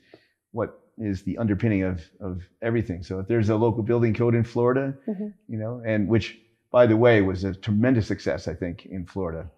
what 0.51 0.69
is 0.97 1.23
the 1.23 1.37
underpinning 1.37 1.83
of 1.83 2.09
of 2.19 2.41
everything. 2.61 3.03
So 3.03 3.19
if 3.19 3.27
there's 3.27 3.49
a 3.49 3.55
local 3.57 3.83
building 3.83 4.13
code 4.13 4.35
in 4.35 4.43
Florida, 4.43 4.95
Mhm. 5.07 5.33
you 5.47 5.57
know, 5.57 5.81
and 5.85 6.07
which 6.07 6.37
by 6.71 6.85
the 6.85 6.97
way 6.97 7.21
was 7.21 7.43
a 7.43 7.53
tremendous 7.55 8.07
success, 8.07 8.47
I 8.47 8.53
think, 8.53 8.85
in 8.85 9.05
Florida. 9.05 9.49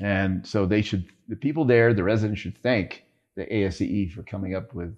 And 0.00 0.46
so 0.46 0.66
they 0.66 0.82
should 0.82 1.04
the 1.28 1.36
people 1.36 1.64
there, 1.64 1.92
the 1.92 2.02
residents 2.04 2.40
should 2.40 2.56
thank 2.58 3.04
the 3.36 3.44
ASCE 3.52 4.10
for 4.12 4.22
coming 4.22 4.54
up 4.54 4.74
with 4.74 4.96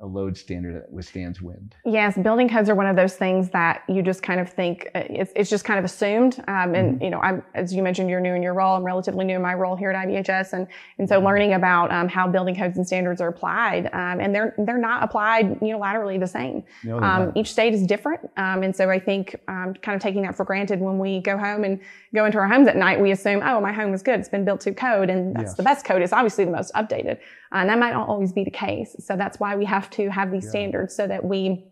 a 0.00 0.06
load 0.06 0.36
standard 0.36 0.74
that 0.74 0.92
withstands 0.92 1.40
wind. 1.40 1.74
Yes, 1.86 2.18
building 2.18 2.50
codes 2.50 2.68
are 2.68 2.74
one 2.74 2.86
of 2.86 2.96
those 2.96 3.14
things 3.14 3.48
that 3.50 3.82
you 3.88 4.02
just 4.02 4.22
kind 4.22 4.38
of 4.40 4.50
think 4.50 4.90
uh, 4.94 5.02
it's, 5.08 5.32
it's 5.34 5.48
just 5.48 5.64
kind 5.64 5.78
of 5.78 5.86
assumed. 5.86 6.38
Um, 6.48 6.74
and 6.74 7.00
you 7.00 7.08
know, 7.08 7.18
I'm 7.20 7.42
as 7.54 7.72
you 7.72 7.82
mentioned, 7.82 8.10
you're 8.10 8.20
new 8.20 8.34
in 8.34 8.42
your 8.42 8.52
role. 8.52 8.76
I'm 8.76 8.84
relatively 8.84 9.24
new 9.24 9.36
in 9.36 9.42
my 9.42 9.54
role 9.54 9.74
here 9.74 9.90
at 9.90 10.06
IBHS, 10.06 10.52
and 10.52 10.66
and 10.98 11.08
so 11.08 11.18
learning 11.18 11.54
about 11.54 11.90
um, 11.92 12.08
how 12.08 12.28
building 12.28 12.54
codes 12.54 12.76
and 12.76 12.86
standards 12.86 13.22
are 13.22 13.28
applied, 13.28 13.86
um, 13.94 14.20
and 14.20 14.34
they're 14.34 14.54
they're 14.58 14.76
not 14.76 15.02
applied 15.02 15.58
unilaterally 15.60 16.20
the 16.20 16.26
same. 16.26 16.62
No, 16.84 17.00
Um, 17.00 17.32
each 17.34 17.50
state 17.50 17.72
is 17.72 17.86
different, 17.86 18.20
um, 18.36 18.62
and 18.62 18.76
so 18.76 18.90
I 18.90 18.98
think 18.98 19.34
um, 19.48 19.72
kind 19.80 19.96
of 19.96 20.02
taking 20.02 20.22
that 20.22 20.34
for 20.36 20.44
granted 20.44 20.78
when 20.78 20.98
we 20.98 21.20
go 21.22 21.38
home 21.38 21.64
and 21.64 21.80
go 22.14 22.26
into 22.26 22.36
our 22.36 22.48
homes 22.48 22.68
at 22.68 22.76
night, 22.76 23.00
we 23.00 23.12
assume, 23.12 23.40
oh, 23.42 23.62
my 23.62 23.72
home 23.72 23.94
is 23.94 24.02
good; 24.02 24.20
it's 24.20 24.28
been 24.28 24.44
built 24.44 24.60
to 24.62 24.74
code, 24.74 25.08
and 25.08 25.34
that's 25.34 25.44
Yes. 25.52 25.54
the 25.54 25.62
best 25.62 25.86
code. 25.86 26.02
It's 26.02 26.12
obviously 26.12 26.44
the 26.44 26.50
most 26.50 26.72
updated, 26.74 27.18
and 27.52 27.68
that 27.68 27.78
might 27.78 27.92
not 27.92 28.08
always 28.08 28.32
be 28.32 28.44
the 28.44 28.50
case. 28.50 28.96
So 29.00 29.16
that's 29.16 29.38
why 29.40 29.56
we 29.56 29.64
have 29.64 29.88
to 29.90 30.08
have 30.10 30.30
these 30.30 30.44
Yeah. 30.44 30.50
standards 30.50 30.94
so 30.94 31.06
that 31.06 31.24
we 31.24 31.64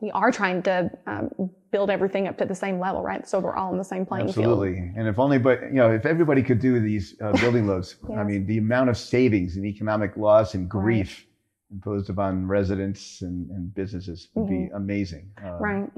we 0.00 0.10
are 0.10 0.30
trying 0.30 0.62
to 0.62 0.90
um, 1.06 1.30
build 1.70 1.88
everything 1.88 2.28
up 2.28 2.36
to 2.36 2.44
the 2.44 2.54
same 2.54 2.78
level, 2.78 3.00
right? 3.02 3.26
So 3.26 3.38
we're 3.38 3.56
all 3.56 3.70
on 3.72 3.78
the 3.78 3.84
same 3.84 4.04
playing 4.04 4.26
field. 4.32 4.38
Absolutely. 4.46 4.92
And 4.96 5.08
if 5.08 5.18
only, 5.18 5.38
but 5.38 5.62
you 5.62 5.74
know, 5.74 5.90
if 5.92 6.04
everybody 6.04 6.42
could 6.42 6.58
do 6.58 6.78
these 6.78 7.16
uh, 7.22 7.32
building 7.40 7.66
loads, 7.66 7.96
I 8.14 8.22
mean, 8.22 8.44
the 8.46 8.58
amount 8.58 8.90
of 8.90 8.98
savings 8.98 9.56
and 9.56 9.64
economic 9.64 10.16
loss 10.16 10.54
and 10.54 10.68
grief 10.68 11.26
imposed 11.72 12.10
upon 12.10 12.46
residents 12.46 13.22
and, 13.22 13.48
and 13.50 13.74
businesses 13.74 14.28
would 14.34 14.48
be 14.48 14.68
amazing. 14.74 15.30
Um, 15.38 15.44
Mm-hmm. 15.44 15.64
Right. 15.64 15.90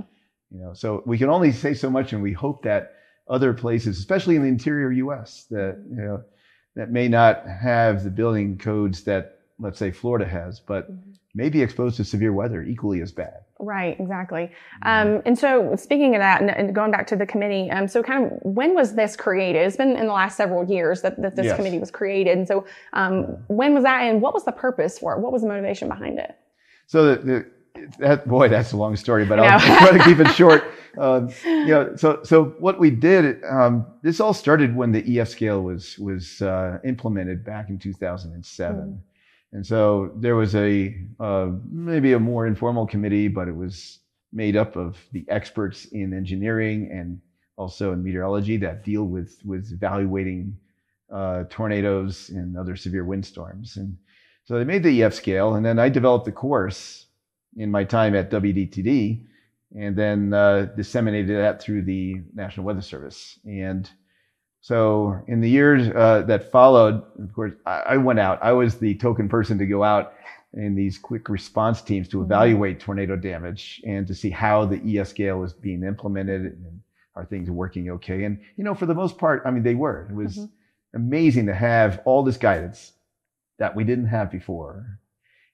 You 0.52 0.60
know, 0.60 0.72
so 0.74 1.02
we 1.04 1.18
can 1.18 1.28
only 1.28 1.50
say 1.50 1.74
so 1.74 1.90
much, 1.90 2.12
and 2.12 2.22
we 2.22 2.32
hope 2.32 2.62
that 2.62 2.92
other 3.28 3.52
places, 3.52 3.98
especially 3.98 4.36
in 4.36 4.42
the 4.42 4.48
interior 4.48 4.92
U.S., 4.92 5.46
that 5.50 5.82
you 5.90 5.96
know, 5.96 6.22
that 6.76 6.90
may 6.90 7.08
not 7.08 7.44
have 7.46 8.04
the 8.04 8.10
building 8.10 8.56
codes 8.58 9.02
that, 9.04 9.40
let's 9.58 9.78
say, 9.78 9.90
Florida 9.90 10.26
has, 10.26 10.60
but 10.60 10.90
Mm-hmm. 10.90 11.10
may 11.34 11.48
be 11.50 11.60
exposed 11.62 11.96
to 11.96 12.04
severe 12.04 12.32
weather 12.32 12.62
equally 12.62 13.00
as 13.02 13.12
bad. 13.12 13.40
Right, 13.58 13.98
exactly. 14.00 14.50
Um, 14.82 15.22
and 15.26 15.38
so, 15.38 15.74
speaking 15.76 16.14
of 16.14 16.20
that, 16.20 16.40
and, 16.40 16.50
and 16.50 16.74
going 16.74 16.90
back 16.90 17.06
to 17.08 17.16
the 17.16 17.26
committee, 17.26 17.70
um, 17.70 17.88
so 17.88 18.02
kind 18.02 18.24
of 18.26 18.32
when 18.42 18.74
was 18.74 18.94
this 18.94 19.16
created? 19.16 19.60
It's 19.66 19.76
been 19.76 19.96
in 19.96 20.06
the 20.06 20.12
last 20.12 20.36
several 20.36 20.64
years 20.64 21.02
that, 21.02 21.20
that 21.22 21.36
this 21.36 21.46
Yes. 21.46 21.56
committee 21.56 21.78
was 21.78 21.90
created. 21.90 22.36
And 22.38 22.46
so, 22.48 22.66
um, 22.92 23.38
when 23.48 23.74
was 23.74 23.82
that, 23.84 24.02
and 24.02 24.20
what 24.22 24.32
was 24.34 24.44
the 24.44 24.52
purpose 24.52 24.98
for 24.98 25.14
it? 25.14 25.20
What 25.20 25.32
was 25.32 25.42
the 25.42 25.48
motivation 25.48 25.88
behind 25.88 26.18
it? 26.18 26.36
So 26.86 27.14
the, 27.14 27.22
the 27.22 27.46
that 27.98 28.26
boy, 28.26 28.48
that's 28.48 28.72
a 28.72 28.76
long 28.76 28.96
story, 28.96 29.24
but 29.24 29.38
I'll 29.38 29.60
try 29.88 29.96
to 29.98 30.04
keep 30.04 30.20
it 30.20 30.28
short. 30.32 30.64
Um, 30.98 31.28
you 31.44 31.66
know, 31.66 31.94
so 31.96 32.20
so 32.22 32.54
what 32.58 32.78
we 32.78 32.88
did, 32.90 33.44
um, 33.44 33.84
this 34.02 34.18
all 34.18 34.32
started 34.32 34.74
when 34.74 34.92
the 34.92 35.20
EF 35.20 35.28
scale 35.28 35.60
was 35.60 35.98
was 35.98 36.40
uh, 36.40 36.78
implemented 36.86 37.44
back 37.44 37.68
in 37.68 37.78
2007, 37.78 38.76
Mm. 38.80 38.98
and 39.52 39.66
so 39.66 40.10
there 40.16 40.36
was 40.36 40.54
a 40.54 40.96
uh, 41.20 41.50
maybe 41.70 42.14
a 42.14 42.18
more 42.18 42.46
informal 42.46 42.86
committee, 42.86 43.28
but 43.28 43.46
it 43.46 43.54
was 43.54 43.98
made 44.32 44.56
up 44.56 44.74
of 44.76 44.96
the 45.12 45.26
experts 45.28 45.84
in 45.92 46.14
engineering 46.14 46.88
and 46.90 47.20
also 47.58 47.92
in 47.92 48.02
meteorology 48.02 48.56
that 48.56 48.82
deal 48.82 49.04
with 49.04 49.38
with 49.44 49.70
evaluating 49.72 50.56
uh, 51.12 51.44
tornadoes 51.50 52.30
and 52.30 52.56
other 52.56 52.74
severe 52.74 53.04
windstorms. 53.04 53.76
And 53.76 53.98
so 54.44 54.56
they 54.56 54.64
made 54.64 54.82
the 54.82 55.02
EF 55.02 55.12
scale, 55.12 55.56
and 55.56 55.66
then 55.66 55.78
I 55.78 55.90
developed 55.90 56.24
the 56.24 56.32
course 56.32 57.05
in 57.56 57.70
my 57.70 57.84
time 57.84 58.14
at 58.14 58.30
WDTD, 58.30 59.24
and 59.76 59.96
then 59.96 60.32
uh, 60.32 60.66
disseminated 60.76 61.36
that 61.36 61.60
through 61.60 61.82
the 61.82 62.22
National 62.34 62.66
Weather 62.66 62.82
Service. 62.82 63.38
And 63.44 63.88
so 64.60 65.20
in 65.28 65.40
the 65.40 65.50
years 65.50 65.88
uh, 65.94 66.22
that 66.26 66.50
followed, 66.50 67.02
of 67.22 67.32
course, 67.34 67.52
I, 67.66 67.80
I, 67.80 67.96
went 67.96 68.18
out. 68.18 68.38
I 68.42 68.52
was 68.52 68.78
the 68.78 68.94
token 68.96 69.28
person 69.28 69.58
to 69.58 69.66
go 69.66 69.84
out 69.84 70.14
in 70.54 70.74
these 70.74 70.98
quick 70.98 71.28
response 71.28 71.82
teams 71.82 72.08
to 72.08 72.16
mm-hmm. 72.16 72.26
evaluate 72.26 72.80
tornado 72.80 73.16
damage 73.16 73.80
and 73.86 74.06
to 74.06 74.14
see 74.14 74.30
how 74.30 74.64
the 74.64 74.98
EF 74.98 75.08
scale 75.08 75.42
is 75.44 75.52
being 75.52 75.82
implemented 75.82 76.42
and 76.42 76.80
are 77.14 77.24
things 77.24 77.50
working 77.50 77.90
okay. 77.90 78.24
And 78.24 78.40
you 78.56 78.64
know, 78.64 78.74
for 78.74 78.86
the 78.86 78.94
most 78.94 79.18
part, 79.18 79.42
I 79.46 79.50
mean, 79.50 79.62
they 79.62 79.74
were. 79.74 80.08
It 80.10 80.14
was 80.14 80.36
mm-hmm. 80.36 80.96
amazing 80.96 81.46
to 81.46 81.54
have 81.54 82.00
all 82.04 82.22
this 82.22 82.36
guidance 82.36 82.92
that 83.58 83.74
we 83.74 83.84
didn't 83.84 84.06
have 84.06 84.30
before, 84.30 84.98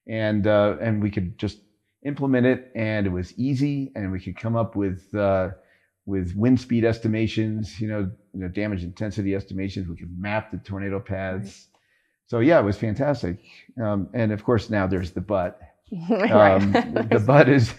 and 0.07 0.47
uh, 0.47 0.77
and 0.81 1.03
we 1.03 1.11
could 1.11 1.39
just 1.39 1.59
implement 2.05 2.47
it, 2.47 2.71
and 2.75 3.07
it 3.07 3.11
was 3.11 3.37
easy, 3.39 3.93
and 3.95 4.13
we 4.13 4.21
could 4.21 4.37
come 4.37 4.57
up 4.57 4.77
with. 4.77 5.15
Uh, 5.15 5.51
with 6.07 6.35
wind 6.35 6.61
speed 6.61 6.85
estimations, 6.85 7.81
you 7.81 7.87
know, 7.87 8.11
you 8.35 8.41
know, 8.41 8.49
damage 8.49 8.83
intensity 8.83 9.35
estimations. 9.35 9.89
We 9.89 9.97
could 9.97 10.19
map 10.19 10.51
the 10.51 10.59
tornado 10.59 10.99
paths. 10.99 11.69
Right. 11.73 11.81
So 12.27 12.41
yeah, 12.41 12.59
it 12.59 12.65
was 12.65 12.77
fantastic. 12.77 13.39
Um, 13.81 14.09
and 14.15 14.33
of 14.33 14.43
course, 14.43 14.71
now 14.71 14.87
there's 14.87 15.13
the 15.13 15.21
but. 15.21 15.61
Um, 15.93 16.73
the 16.73 17.23
but 17.25 17.51
is, 17.51 17.75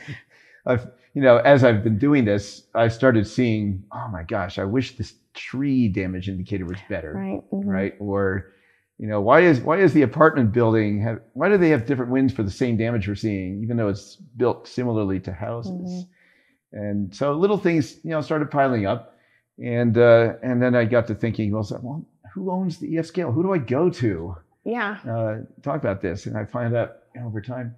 I've, 0.68 0.86
you 1.16 1.24
know, 1.24 1.38
as 1.38 1.64
I've 1.64 1.84
been 1.84 1.98
doing 1.98 2.26
this, 2.26 2.68
I 2.76 2.88
started 2.88 3.26
seeing, 3.26 3.84
oh 3.92 4.08
my 4.12 4.22
gosh, 4.22 4.60
I 4.60 4.66
wish 4.66 4.96
this 4.96 5.16
tree 5.34 5.88
damage 5.88 6.30
indicator 6.30 6.66
was 6.66 6.78
better, 6.88 7.14
right? 7.14 7.52
Mm-hmm. 7.52 7.68
Right? 7.68 7.96
Or, 8.00 8.53
you 9.00 9.08
know, 9.08 9.22
why 9.22 9.42
is 9.42 9.60
why 9.60 9.80
is 9.80 9.94
the 9.94 10.04
apartment 10.04 10.52
building 10.52 11.02
have 11.02 11.20
why 11.34 11.50
do 11.50 11.58
they 11.58 11.70
have 11.70 11.86
different 11.86 12.12
winds 12.12 12.34
for 12.34 12.44
the 12.44 12.52
same 12.52 12.78
damage 12.78 13.08
we're 13.08 13.16
seeing, 13.16 13.62
even 13.64 13.78
though 13.78 13.90
it's 13.90 14.16
built 14.16 14.68
similarly 14.68 15.20
to 15.22 15.34
houses? 15.34 15.72
Mm-hmm. 15.72 16.78
And 16.78 17.16
so 17.16 17.34
little 17.34 17.58
things, 17.58 17.98
you 18.04 18.12
know, 18.12 18.22
started 18.22 18.50
piling 18.50 18.86
up, 18.86 19.16
and 19.64 19.98
uh, 19.98 20.34
and 20.44 20.62
then 20.62 20.76
I 20.76 20.86
got 20.86 21.08
to 21.08 21.16
thinking, 21.16 21.52
well, 21.52 21.64
so, 21.64 21.80
well, 21.82 22.06
who 22.34 22.52
owns 22.52 22.80
the 22.80 22.98
EF 22.98 23.06
scale? 23.06 23.32
Who 23.32 23.44
do 23.44 23.54
I 23.54 23.58
go 23.58 23.90
to? 23.90 24.36
Yeah. 24.64 24.98
Uh, 25.08 25.38
talk 25.62 25.82
about 25.82 26.02
this, 26.02 26.26
and 26.26 26.38
I 26.38 26.46
find 26.46 26.76
out 26.76 26.98
you 27.14 27.22
know, 27.22 27.28
over 27.28 27.42
time, 27.42 27.76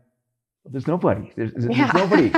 well, 0.63 0.71
there's 0.71 0.87
nobody. 0.87 1.31
There's, 1.35 1.53
there's 1.53 1.77
yeah. 1.77 1.91
nobody. 1.93 2.31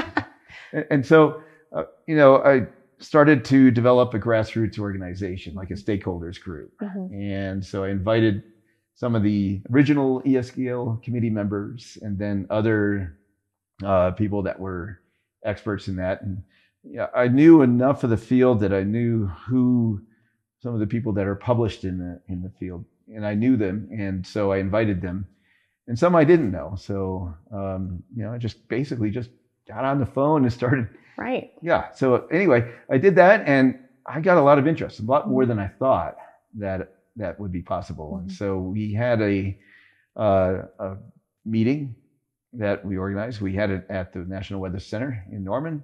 and 0.91 1.05
so, 1.05 1.41
uh, 1.75 1.84
you 2.07 2.15
know, 2.15 2.38
I 2.38 2.67
started 3.00 3.46
to 3.46 3.69
develop 3.72 4.13
a 4.13 4.19
grassroots 4.19 4.79
organization, 4.79 5.53
like 5.53 5.69
a 5.72 5.75
stakeholders 5.75 6.41
group. 6.41 6.74
Mm-hmm. 6.81 7.22
And 7.22 7.65
so 7.65 7.84
I 7.84 7.89
invited 7.89 8.43
some 8.98 9.13
of 9.13 9.22
the 9.22 9.62
original 9.72 10.24
EF 10.25 10.46
scale 10.46 11.00
committee 11.04 11.30
members 11.30 12.00
and 12.01 12.18
then 12.18 12.48
other 12.50 13.16
uh, 13.86 14.10
people 14.12 14.42
that 14.42 14.60
were 14.60 15.00
experts 15.46 15.88
in 15.88 15.96
that. 15.98 16.24
And 16.24 16.42
yeah, 16.84 17.06
I 17.16 17.27
knew 17.27 17.62
enough 17.62 18.04
of 18.04 18.10
the 18.10 18.18
field 18.18 18.60
that 18.62 18.74
I 18.74 18.82
knew 18.82 19.27
who 19.27 20.01
some 20.63 20.74
of 20.74 20.80
the 20.80 20.88
people 20.88 21.13
that 21.13 21.27
are 21.27 21.36
published 21.36 21.84
in 21.84 22.00
the 22.00 22.20
in 22.27 22.42
the 22.42 22.50
field, 22.60 22.86
and 23.08 23.24
I 23.24 23.36
knew 23.36 23.56
them, 23.56 23.88
and 23.92 24.25
so 24.25 24.51
I 24.51 24.58
invited 24.58 25.00
them. 25.00 25.27
And 25.88 25.98
some 25.98 26.16
I 26.16 26.24
didn't 26.24 26.51
know, 26.51 26.75
so 26.75 27.36
um, 27.54 28.01
you 28.16 28.24
know, 28.24 28.34
I 28.34 28.39
just 28.39 28.68
basically 28.68 29.12
just 29.12 29.30
got 29.68 29.86
on 29.86 30.00
the 30.00 30.08
phone 30.08 30.44
and 30.44 30.51
started. 30.51 30.89
Right. 31.18 31.51
Yeah. 31.62 31.92
So 31.92 32.27
anyway, 32.32 32.74
I 32.89 32.98
did 32.98 33.16
that 33.16 33.48
and 33.48 33.77
I 34.08 34.22
got 34.22 34.38
a 34.38 34.42
lot 34.42 34.60
of 34.60 34.68
interest, 34.68 35.00
a 35.00 35.04
lot 35.04 35.30
more 35.30 35.46
than 35.46 35.60
I 35.60 35.68
thought 35.68 36.18
that 36.56 36.97
that 37.17 37.39
would 37.39 37.51
be 37.51 37.62
possible. 37.62 38.13
Mm-hmm. 38.13 38.29
And 38.29 38.31
so 38.31 38.57
we 38.57 38.93
had 38.93 39.21
a, 39.21 39.57
uh, 40.15 40.63
a 40.79 40.97
meeting 41.45 41.95
that 42.53 42.83
we 42.86 42.97
organized. 42.97 43.41
We 43.41 43.53
had 43.53 43.69
it 43.69 43.86
at 43.89 44.13
the 44.13 44.19
National 44.19 44.62
Weather 44.62 44.79
Center 44.79 45.24
in 45.31 45.43
Norman. 45.43 45.83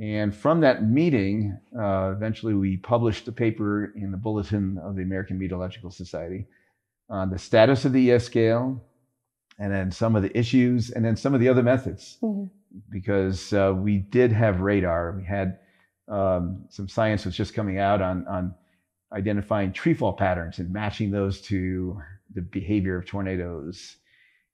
And 0.00 0.34
from 0.34 0.60
that 0.60 0.84
meeting, 0.84 1.58
uh, 1.78 2.12
eventually 2.16 2.54
we 2.54 2.76
published 2.76 3.26
a 3.28 3.32
paper 3.32 3.92
in 3.96 4.10
the 4.10 4.16
Bulletin 4.16 4.78
of 4.78 4.96
the 4.96 5.02
American 5.02 5.38
Meteorological 5.38 5.90
Society 5.90 6.46
on 7.08 7.30
the 7.30 7.38
status 7.38 7.84
of 7.84 7.92
the 7.92 8.12
EF 8.12 8.22
scale, 8.22 8.82
and 9.58 9.72
then 9.72 9.90
some 9.90 10.14
of 10.14 10.22
the 10.22 10.36
issues, 10.38 10.90
and 10.90 11.04
then 11.04 11.16
some 11.16 11.34
of 11.34 11.40
the 11.40 11.48
other 11.48 11.62
methods. 11.62 12.18
Mm-hmm 12.22 12.44
because 12.88 13.52
uh, 13.52 13.72
we 13.76 13.98
did 13.98 14.32
have 14.32 14.60
radar. 14.60 15.12
We 15.16 15.24
had 15.24 15.58
um, 16.08 16.64
some 16.68 16.88
science 16.88 17.24
was 17.24 17.36
just 17.36 17.54
coming 17.54 17.78
out 17.78 18.02
on, 18.02 18.26
on 18.26 18.54
identifying 19.12 19.72
treefall 19.72 20.16
patterns 20.16 20.58
and 20.58 20.72
matching 20.72 21.10
those 21.10 21.40
to 21.42 22.00
the 22.34 22.42
behavior 22.42 22.96
of 22.96 23.06
tornadoes. 23.06 23.96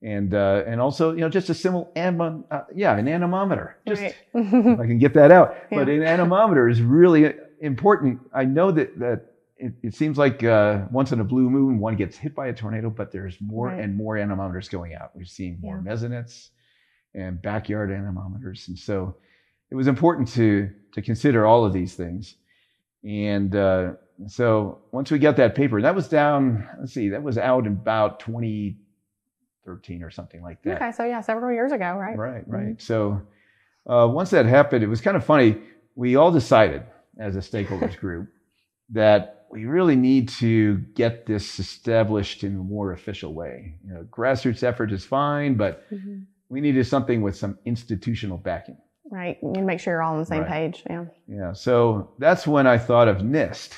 And 0.02 0.34
uh, 0.34 0.62
and 0.66 0.80
also, 0.80 1.12
you 1.12 1.20
know, 1.20 1.28
just 1.28 1.48
a 1.48 1.54
simple 1.54 1.90
anem- 1.96 2.44
uh, 2.50 2.62
yeah, 2.75 2.96
an 2.96 3.08
anemometer. 3.08 3.78
Just 3.86 4.02
right. 4.02 4.14
if 4.34 4.80
I 4.80 4.86
can 4.86 4.98
get 4.98 5.14
that 5.14 5.32
out. 5.32 5.56
Yeah. 5.70 5.78
But 5.78 5.88
an 5.88 6.02
anemometer 6.02 6.68
is 6.68 6.82
really 6.82 7.34
important. 7.60 8.20
I 8.34 8.44
know 8.44 8.70
that 8.72 8.98
that 8.98 9.32
it, 9.56 9.72
it 9.82 9.94
seems 9.94 10.18
like 10.18 10.44
uh, 10.44 10.82
once 10.90 11.12
in 11.12 11.20
a 11.20 11.25
blue 11.25 11.48
moon, 11.48 11.78
one 11.78 11.96
gets 11.96 12.16
hit 12.16 12.34
by 12.34 12.48
a 12.48 12.52
tornado, 12.52 12.90
but 12.90 13.10
there's 13.10 13.36
more 13.40 13.68
right. 13.68 13.80
and 13.80 13.96
more 13.96 14.18
anemometers 14.18 14.68
going 14.68 14.94
out. 14.94 15.12
We're 15.14 15.25
seeing 15.25 15.58
more 15.60 15.82
yeah. 15.84 15.92
mesonets 15.92 16.50
and 17.14 17.40
backyard 17.40 17.90
anemometers. 17.90 18.68
And 18.68 18.78
so 18.78 19.16
it 19.70 19.75
was 19.75 19.86
important 19.86 20.28
to, 20.34 20.70
to 20.92 21.02
consider 21.02 21.46
all 21.46 21.64
of 21.64 21.72
these 21.72 21.94
things. 21.94 22.36
And 23.02 23.56
uh, 23.56 23.92
so 24.26 24.80
once 24.92 25.11
we 25.11 25.18
got 25.18 25.37
that 25.37 25.54
paper, 25.54 25.80
that 25.82 25.94
was 25.94 26.08
down, 26.08 26.68
let's 26.78 26.92
see, 26.92 27.11
that 27.11 27.23
was 27.23 27.38
out 27.38 27.66
in 27.66 27.73
about 27.73 28.20
2013 28.20 30.02
or 30.02 30.11
something 30.11 30.42
like 30.42 30.62
that. 30.62 30.76
Okay, 30.76 30.92
so 30.92 31.04
yeah, 31.04 31.20
several 31.20 31.52
years 31.52 31.73
ago, 31.73 31.94
right? 31.94 32.16
Right, 32.16 32.42
right. 32.46 32.66
Mm-hmm. 32.66 32.78
So 32.78 33.23
uh, 33.88 34.08
once 34.08 34.30
that 34.30 34.46
happened, 34.46 34.82
it 34.82 34.88
was 34.88 35.00
kind 35.00 35.16
of 35.16 35.25
funny. 35.25 35.58
We 35.94 36.16
all 36.16 36.30
decided 36.30 36.82
as 37.18 37.37
a 37.37 37.40
stakeholders 37.40 37.96
group 38.00 38.28
that 38.90 39.46
we 39.50 39.64
really 39.64 39.96
need 39.96 40.28
to 40.28 40.78
get 40.94 41.26
this 41.26 41.58
established 41.58 42.42
in 42.44 42.56
a 42.56 42.58
more 42.58 42.92
official 42.92 43.32
way. 43.32 43.75
You 43.87 43.94
know, 43.94 44.02
grassroots 44.11 44.62
effort 44.62 44.92
is 44.92 45.04
fine, 45.04 45.54
but 45.54 45.88
mm-hmm 45.92 46.23
we 46.49 46.61
needed 46.61 46.87
something 46.87 47.23
with 47.23 47.37
some 47.37 47.58
institutional 47.64 48.38
backing. 48.38 48.76
Right. 49.11 49.38
You 49.42 49.49
need 49.49 49.61
to 49.61 49.66
make 49.66 49.80
sure 49.80 49.94
you're 49.94 50.02
all 50.02 50.14
on 50.14 50.20
the 50.20 50.26
same 50.26 50.42
right. 50.42 50.73
page. 50.73 50.82
Yeah. 50.88 51.04
Yeah. 51.28 51.52
So 51.52 52.11
that's 52.18 52.46
when 52.46 52.66
I 52.66 52.78
thought 52.78 53.08
of 53.08 53.18
NIST. 53.18 53.73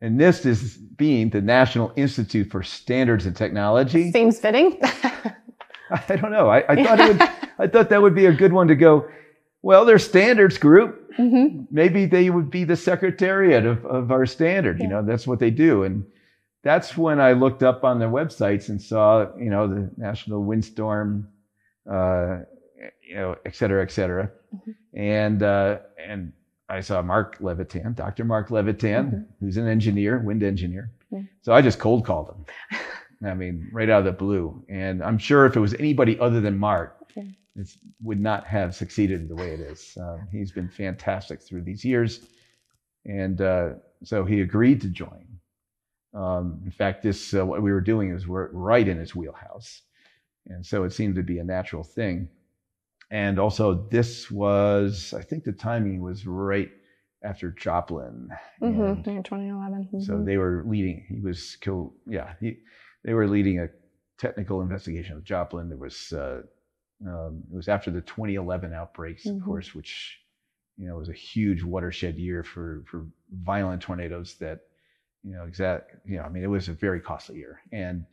And 0.00 0.18
NIST 0.18 0.46
is 0.46 0.76
being 0.76 1.30
the 1.30 1.40
National 1.40 1.92
Institute 1.96 2.50
for 2.50 2.62
Standards 2.62 3.26
and 3.26 3.36
Technology. 3.36 4.12
Seems 4.12 4.38
fitting. 4.38 4.78
I 4.82 6.16
don't 6.16 6.30
know. 6.30 6.48
I, 6.48 6.64
I 6.68 6.84
thought 6.84 7.00
it 7.00 7.08
would, 7.08 7.22
I 7.58 7.66
thought 7.66 7.88
that 7.88 8.00
would 8.02 8.14
be 8.14 8.26
a 8.26 8.32
good 8.32 8.52
one 8.52 8.68
to 8.68 8.76
go. 8.76 9.08
Well, 9.62 9.84
their 9.84 9.98
standards 9.98 10.58
group. 10.58 11.10
Mm-hmm. 11.18 11.64
Maybe 11.70 12.06
they 12.06 12.30
would 12.30 12.50
be 12.50 12.62
the 12.62 12.76
secretariat 12.76 13.66
of, 13.66 13.84
of 13.86 14.12
our 14.12 14.24
standard. 14.24 14.78
Yeah. 14.78 14.84
You 14.84 14.90
know, 14.90 15.04
that's 15.04 15.26
what 15.26 15.40
they 15.40 15.50
do. 15.50 15.82
And 15.82 16.04
that's 16.62 16.96
when 16.96 17.20
I 17.20 17.32
looked 17.32 17.64
up 17.64 17.82
on 17.82 17.98
their 17.98 18.10
websites 18.10 18.68
and 18.68 18.80
saw, 18.80 19.26
you 19.36 19.50
know, 19.50 19.66
the 19.66 19.90
National 19.96 20.44
Windstorm 20.44 21.28
uh, 21.90 22.40
you 23.02 23.14
know, 23.14 23.36
et 23.46 23.56
cetera, 23.56 23.82
et 23.82 23.90
cetera. 23.90 24.30
Mm-hmm. 24.54 25.00
And, 25.00 25.42
uh, 25.42 25.78
and 25.98 26.32
I 26.68 26.80
saw 26.80 27.00
Mark 27.02 27.38
Levitan, 27.40 27.94
Dr. 27.94 28.24
Mark 28.24 28.50
Levitan, 28.50 29.06
mm-hmm. 29.06 29.22
who's 29.40 29.56
an 29.56 29.66
engineer, 29.66 30.18
wind 30.18 30.42
engineer. 30.42 30.90
Mm-hmm. 31.12 31.24
So 31.42 31.52
I 31.54 31.62
just 31.62 31.78
cold 31.78 32.04
called 32.04 32.28
him. 32.28 32.80
I 33.30 33.34
mean, 33.34 33.68
right 33.72 33.88
out 33.88 34.00
of 34.00 34.04
the 34.04 34.12
blue. 34.12 34.62
And 34.68 35.02
I'm 35.02 35.18
sure 35.18 35.46
if 35.46 35.56
it 35.56 35.60
was 35.60 35.74
anybody 35.74 36.18
other 36.20 36.40
than 36.40 36.58
Mark, 36.58 36.98
it 37.58 37.76
would 38.02 38.20
not 38.20 38.46
have 38.46 38.74
succeeded 38.74 39.28
the 39.28 39.34
way 39.34 39.50
it 39.50 39.60
is. 39.60 39.96
Uh, 40.00 40.18
he's 40.30 40.52
been 40.52 40.68
fantastic 40.68 41.42
through 41.42 41.62
these 41.62 41.84
years. 41.84 42.20
And 43.04 43.40
uh, 43.40 43.70
so 44.04 44.24
he 44.24 44.42
agreed 44.42 44.80
to 44.82 44.88
join. 44.88 45.26
Um, 46.14 46.60
in 46.64 46.70
fact, 46.70 47.02
this 47.02 47.34
uh, 47.34 47.44
what 47.44 47.62
we 47.62 47.72
were 47.72 47.80
doing 47.80 48.12
is 48.12 48.28
we're 48.28 48.50
right 48.52 48.86
in 48.86 48.98
his 48.98 49.14
wheelhouse. 49.14 49.82
And 50.46 50.64
so 50.64 50.84
it 50.84 50.92
seemed 50.92 51.16
to 51.16 51.22
be 51.22 51.38
a 51.40 51.44
natural 51.44 51.82
thing. 51.82 52.28
And 53.10 53.38
also, 53.38 53.86
this 53.90 54.30
was, 54.30 55.14
I 55.16 55.22
think 55.22 55.44
the 55.44 55.52
timing 55.52 56.02
was 56.02 56.26
right 56.26 56.70
after 57.24 57.50
Joplin. 57.52 58.28
Mm-hmm. 58.62 59.02
2011. 59.02 59.84
Mm-hmm. 59.84 60.00
So 60.00 60.22
they 60.22 60.36
were 60.36 60.64
leading, 60.66 61.06
he 61.08 61.20
was 61.20 61.56
killed. 61.56 61.92
Yeah, 62.06 62.34
he, 62.40 62.58
they 63.04 63.14
were 63.14 63.26
leading 63.26 63.60
a 63.60 63.68
technical 64.18 64.60
investigation 64.60 65.16
of 65.16 65.24
Joplin. 65.24 65.68
There 65.68 65.78
was, 65.78 66.12
uh, 66.12 66.42
um, 67.06 67.44
it 67.50 67.56
was 67.56 67.68
after 67.68 67.90
the 67.90 68.02
2011 68.02 68.74
outbreaks, 68.74 69.26
mm-hmm. 69.26 69.38
of 69.38 69.44
course, 69.44 69.74
which, 69.74 70.18
you 70.76 70.86
know, 70.86 70.96
was 70.96 71.08
a 71.08 71.14
huge 71.14 71.62
watershed 71.62 72.18
year 72.18 72.44
for, 72.44 72.84
for 72.90 73.06
violent 73.32 73.80
tornadoes 73.80 74.36
that, 74.40 74.60
you 75.24 75.32
know, 75.34 75.44
exact, 75.44 75.96
you 76.04 76.18
know, 76.18 76.24
I 76.24 76.28
mean, 76.28 76.44
it 76.44 76.48
was 76.48 76.68
a 76.68 76.72
very 76.72 77.00
costly 77.00 77.38
year. 77.38 77.60
And, 77.72 78.04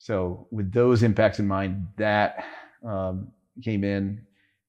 so 0.00 0.48
with 0.50 0.72
those 0.72 1.02
impacts 1.02 1.38
in 1.38 1.46
mind, 1.46 1.86
that 1.98 2.42
um, 2.82 3.28
came 3.62 3.84
in, 3.84 4.22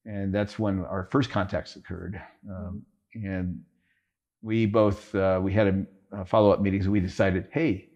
and 0.04 0.34
that's 0.34 0.58
when 0.58 0.84
our 0.84 1.08
first 1.10 1.30
contacts 1.30 1.76
occurred. 1.76 2.20
Um, 2.48 2.82
and 3.14 3.60
we 4.42 4.66
both 4.66 5.14
uh, 5.14 5.40
we 5.42 5.52
had 5.52 5.68
a, 5.68 6.20
a 6.20 6.24
follow 6.24 6.50
up 6.50 6.60
meetings. 6.60 6.88
We 6.88 7.00
decided, 7.00 7.48
hey, 7.52 7.88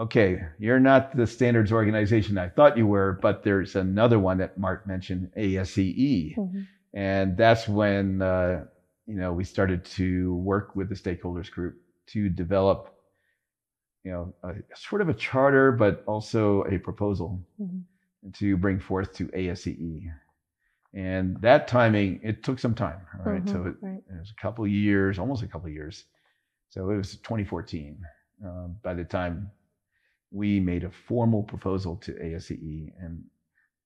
okay, 0.00 0.40
you're 0.58 0.80
not 0.80 1.14
the 1.14 1.26
standards 1.26 1.72
organization 1.72 2.38
I 2.38 2.48
thought 2.48 2.76
you 2.76 2.86
were, 2.86 3.18
but 3.20 3.42
there's 3.42 3.76
another 3.76 4.18
one 4.18 4.38
that 4.38 4.58
Mark 4.58 4.86
mentioned, 4.86 5.30
ASCE. 5.36 6.36
Mm-hmm. 6.36 6.60
And 6.94 7.36
that's 7.36 7.68
when, 7.68 8.22
uh, 8.22 8.64
you 9.06 9.16
know, 9.16 9.32
we 9.32 9.44
started 9.44 9.84
to 9.84 10.34
work 10.36 10.74
with 10.74 10.88
the 10.88 10.94
stakeholders 10.94 11.50
group 11.50 11.76
to 12.08 12.28
develop, 12.28 12.94
you 14.02 14.10
know, 14.10 14.34
a, 14.42 14.54
sort 14.74 15.02
of 15.02 15.08
a 15.08 15.14
charter, 15.14 15.70
but 15.70 16.02
also 16.06 16.64
a 16.64 16.78
proposal 16.78 17.40
mm-hmm. 17.60 17.78
To 18.34 18.56
bring 18.56 18.78
forth 18.78 19.12
to 19.14 19.26
ASCE. 19.26 20.12
And 20.92 21.40
that 21.40 21.68
timing, 21.68 22.20
it 22.22 22.42
took 22.42 22.58
some 22.58 22.74
time, 22.74 23.00
right? 23.24 23.44
Mm-hmm, 23.44 23.52
so 23.52 23.68
it, 23.68 23.74
right. 23.80 24.02
it, 24.10 24.18
was 24.18 24.32
a 24.36 24.42
couple 24.42 24.66
years, 24.66 25.18
almost 25.18 25.42
a 25.42 25.46
couple 25.46 25.68
years. 25.68 26.04
So 26.70 26.90
it 26.90 26.96
was 26.96 27.16
2014 27.16 27.98
um, 28.44 28.76
by 28.82 28.94
the 28.94 29.04
time 29.04 29.50
we 30.32 30.60
made 30.60 30.84
a 30.84 30.90
formal 30.90 31.42
proposal 31.42 31.96
to 31.96 32.12
ASCE 32.12 32.92
and 33.00 33.22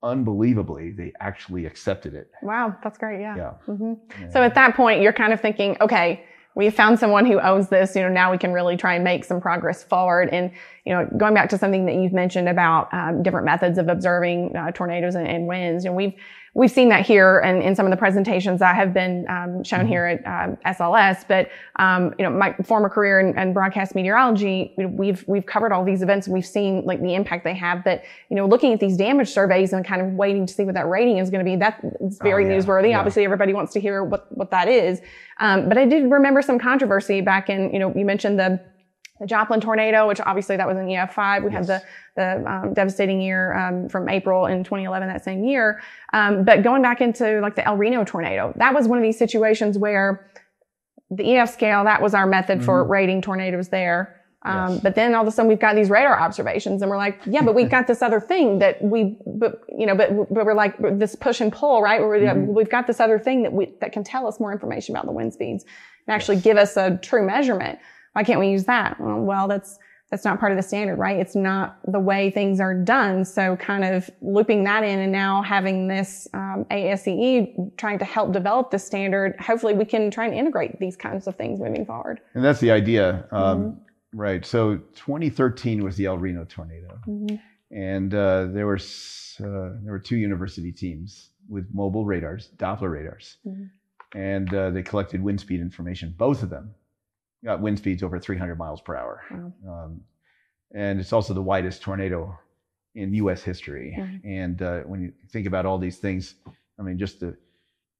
unbelievably, 0.02 0.92
they 0.92 1.12
actually 1.20 1.66
accepted 1.66 2.14
it. 2.14 2.30
Wow, 2.42 2.76
that's 2.82 2.98
great. 2.98 3.20
Yeah. 3.20 3.36
yeah. 3.36 3.52
Mm-hmm. 3.66 3.94
yeah. 4.20 4.28
So 4.30 4.42
at 4.42 4.54
that 4.54 4.76
point, 4.76 5.00
you're 5.00 5.14
kind 5.14 5.32
of 5.32 5.40
thinking, 5.40 5.76
okay, 5.80 6.24
we 6.54 6.70
found 6.70 6.98
someone 6.98 7.26
who 7.26 7.40
owns 7.40 7.68
this. 7.68 7.96
You 7.96 8.02
know, 8.02 8.08
now 8.08 8.30
we 8.30 8.38
can 8.38 8.52
really 8.52 8.76
try 8.76 8.94
and 8.94 9.02
make 9.02 9.24
some 9.24 9.40
progress 9.40 9.82
forward. 9.82 10.28
And 10.30 10.50
you 10.84 10.92
know, 10.92 11.08
going 11.16 11.34
back 11.34 11.48
to 11.50 11.58
something 11.58 11.86
that 11.86 11.94
you've 11.94 12.12
mentioned 12.12 12.48
about 12.48 12.92
um, 12.92 13.22
different 13.22 13.46
methods 13.46 13.78
of 13.78 13.88
observing 13.88 14.54
uh, 14.56 14.70
tornadoes 14.72 15.14
and, 15.14 15.26
and 15.26 15.46
winds, 15.46 15.84
you 15.84 15.90
know, 15.90 15.96
we've 15.96 16.14
we've 16.54 16.70
seen 16.70 16.88
that 16.88 17.04
here 17.04 17.40
and 17.40 17.62
in 17.62 17.74
some 17.74 17.84
of 17.84 17.90
the 17.90 17.96
presentations 17.96 18.60
that 18.60 18.76
have 18.76 18.94
been 18.94 19.26
um, 19.28 19.64
shown 19.64 19.80
mm-hmm. 19.80 19.88
here 19.88 20.06
at 20.06 20.48
um, 20.50 20.56
SLS. 20.64 21.26
But 21.26 21.50
um, 21.76 22.14
you 22.18 22.24
know, 22.24 22.30
my 22.30 22.54
former 22.64 22.88
career 22.88 23.18
in, 23.20 23.36
in 23.36 23.52
broadcast 23.52 23.94
meteorology, 23.94 24.72
we've 24.76 25.24
we've 25.26 25.44
covered 25.44 25.72
all 25.72 25.84
these 25.84 26.00
events 26.00 26.26
and 26.26 26.34
we've 26.34 26.46
seen 26.46 26.84
like 26.84 27.02
the 27.02 27.14
impact 27.14 27.44
they 27.44 27.54
have. 27.54 27.82
But 27.84 28.04
you 28.30 28.36
know, 28.36 28.46
looking 28.46 28.72
at 28.72 28.80
these 28.80 28.96
damage 28.96 29.28
surveys 29.28 29.72
and 29.72 29.84
kind 29.84 30.00
of 30.00 30.12
waiting 30.12 30.46
to 30.46 30.54
see 30.54 30.64
what 30.64 30.74
that 30.74 30.88
rating 30.88 31.18
is 31.18 31.28
going 31.28 31.44
to 31.44 31.50
be, 31.50 31.56
that's 31.56 32.18
very 32.18 32.44
oh, 32.44 32.48
yeah. 32.48 32.56
newsworthy. 32.56 32.90
Yeah. 32.90 33.00
Obviously, 33.00 33.24
everybody 33.24 33.52
wants 33.52 33.72
to 33.72 33.80
hear 33.80 34.04
what 34.04 34.26
what 34.36 34.50
that 34.52 34.68
is. 34.68 35.00
Um, 35.40 35.68
but 35.68 35.76
I 35.76 35.86
did 35.86 36.10
remember 36.10 36.40
some 36.40 36.60
controversy 36.60 37.20
back 37.20 37.50
in 37.50 37.72
you 37.72 37.80
know 37.80 37.92
you 37.96 38.04
mentioned 38.04 38.38
the 38.38 38.60
the 39.20 39.26
Joplin 39.26 39.60
tornado, 39.60 40.08
which 40.08 40.20
obviously 40.20 40.56
that 40.56 40.66
was 40.66 40.76
in 40.76 40.86
EF5. 40.86 41.44
We 41.44 41.52
yes. 41.52 41.66
had 41.66 41.66
the, 41.66 41.82
the 42.16 42.50
um, 42.50 42.74
devastating 42.74 43.20
year 43.20 43.54
um, 43.54 43.88
from 43.88 44.08
April 44.08 44.46
in 44.46 44.64
2011, 44.64 45.08
that 45.08 45.24
same 45.24 45.44
year. 45.44 45.80
Um, 46.12 46.44
but 46.44 46.62
going 46.62 46.82
back 46.82 47.00
into 47.00 47.40
like 47.40 47.54
the 47.54 47.66
El 47.66 47.76
Reno 47.76 48.04
tornado, 48.04 48.52
that 48.56 48.74
was 48.74 48.88
one 48.88 48.98
of 48.98 49.02
these 49.04 49.18
situations 49.18 49.78
where 49.78 50.30
the 51.10 51.36
EF 51.36 51.52
scale, 51.52 51.84
that 51.84 52.02
was 52.02 52.12
our 52.12 52.26
method 52.26 52.58
mm-hmm. 52.58 52.66
for 52.66 52.84
rating 52.84 53.22
tornadoes 53.22 53.68
there. 53.68 54.20
Um, 54.44 54.72
yes. 54.72 54.80
But 54.82 54.94
then 54.94 55.14
all 55.14 55.22
of 55.22 55.28
a 55.28 55.30
sudden 55.30 55.48
we've 55.48 55.60
got 55.60 55.74
these 55.74 55.90
radar 55.90 56.18
observations 56.18 56.82
and 56.82 56.90
we're 56.90 56.98
like, 56.98 57.20
yeah, 57.24 57.42
but 57.42 57.54
we've 57.54 57.70
got 57.70 57.86
this 57.86 58.02
other 58.02 58.20
thing 58.20 58.58
that 58.58 58.82
we, 58.82 59.16
but, 59.26 59.62
you 59.68 59.86
know, 59.86 59.94
but, 59.94 60.10
but 60.34 60.44
we're 60.44 60.54
like 60.54 60.74
this 60.98 61.14
push 61.14 61.40
and 61.40 61.52
pull, 61.52 61.80
right? 61.80 62.00
Where 62.00 62.18
mm-hmm. 62.18 62.52
we've 62.52 62.68
got 62.68 62.86
this 62.86 63.00
other 63.00 63.18
thing 63.18 63.42
that 63.44 63.52
we, 63.52 63.74
that 63.80 63.92
can 63.92 64.04
tell 64.04 64.26
us 64.26 64.40
more 64.40 64.52
information 64.52 64.94
about 64.94 65.06
the 65.06 65.12
wind 65.12 65.32
speeds 65.32 65.64
and 66.06 66.14
actually 66.14 66.36
yes. 66.36 66.44
give 66.44 66.56
us 66.56 66.76
a 66.76 66.98
true 66.98 67.24
measurement. 67.24 67.78
Why 68.14 68.22
can't 68.22 68.40
we 68.40 68.48
use 68.48 68.64
that? 68.64 68.96
Well, 69.00 69.48
that's, 69.48 69.78
that's 70.10 70.24
not 70.24 70.38
part 70.38 70.52
of 70.52 70.56
the 70.56 70.62
standard, 70.62 70.96
right? 70.96 71.18
It's 71.18 71.34
not 71.34 71.78
the 71.88 71.98
way 71.98 72.30
things 72.30 72.60
are 72.60 72.74
done. 72.74 73.24
So 73.24 73.56
kind 73.56 73.84
of 73.84 74.08
looping 74.20 74.62
that 74.64 74.84
in 74.84 75.00
and 75.00 75.10
now 75.10 75.42
having 75.42 75.88
this 75.88 76.28
um, 76.32 76.64
ASCE 76.70 77.76
trying 77.76 77.98
to 77.98 78.04
help 78.04 78.32
develop 78.32 78.70
the 78.70 78.78
standard, 78.78 79.34
hopefully 79.40 79.74
we 79.74 79.84
can 79.84 80.12
try 80.12 80.26
and 80.26 80.34
integrate 80.34 80.78
these 80.78 80.96
kinds 80.96 81.26
of 81.26 81.34
things 81.34 81.58
moving 81.58 81.84
forward. 81.84 82.20
And 82.34 82.44
that's 82.44 82.60
the 82.60 82.70
idea. 82.70 83.26
Um, 83.32 83.58
mm-hmm. 83.58 84.18
Right. 84.20 84.46
So 84.46 84.76
2013 84.94 85.82
was 85.82 85.96
the 85.96 86.06
El 86.06 86.18
Reno 86.18 86.44
tornado. 86.44 87.00
Mm-hmm. 87.08 87.36
And 87.76 88.14
uh, 88.14 88.46
there, 88.52 88.66
were, 88.66 88.76
uh, 88.76 89.74
there 89.82 89.90
were 89.92 89.98
two 89.98 90.16
university 90.16 90.70
teams 90.70 91.30
with 91.48 91.66
mobile 91.74 92.04
radars, 92.04 92.50
Doppler 92.56 92.92
radars. 92.92 93.38
Mm-hmm. 93.44 94.16
And 94.16 94.54
uh, 94.54 94.70
they 94.70 94.84
collected 94.84 95.20
wind 95.20 95.40
speed 95.40 95.60
information, 95.60 96.14
both 96.16 96.44
of 96.44 96.50
them 96.50 96.72
got 97.44 97.60
wind 97.60 97.78
speeds 97.78 98.02
over 98.02 98.18
300 98.18 98.56
miles 98.56 98.80
per 98.80 98.96
hour. 98.96 99.22
Wow. 99.30 99.52
Um, 99.68 100.00
and 100.74 100.98
it's 100.98 101.12
also 101.12 101.34
the 101.34 101.42
widest 101.42 101.82
tornado 101.82 102.36
in 102.94 103.14
U.S. 103.14 103.42
history. 103.42 103.96
Mm-hmm. 103.98 104.28
And 104.28 104.62
uh, 104.62 104.80
when 104.80 105.02
you 105.02 105.12
think 105.30 105.46
about 105.46 105.66
all 105.66 105.78
these 105.78 105.98
things, 105.98 106.34
I 106.78 106.82
mean, 106.82 106.98
just 106.98 107.20
the, 107.20 107.36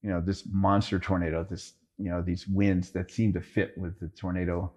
you 0.01 0.09
know, 0.09 0.21
this 0.21 0.43
monster 0.51 0.99
tornado, 0.99 1.45
this, 1.49 1.73
you 1.97 2.09
know, 2.09 2.21
these 2.21 2.47
winds 2.47 2.91
that 2.91 3.11
seem 3.11 3.33
to 3.33 3.41
fit 3.41 3.77
with 3.77 3.99
the 3.99 4.07
tornado. 4.09 4.71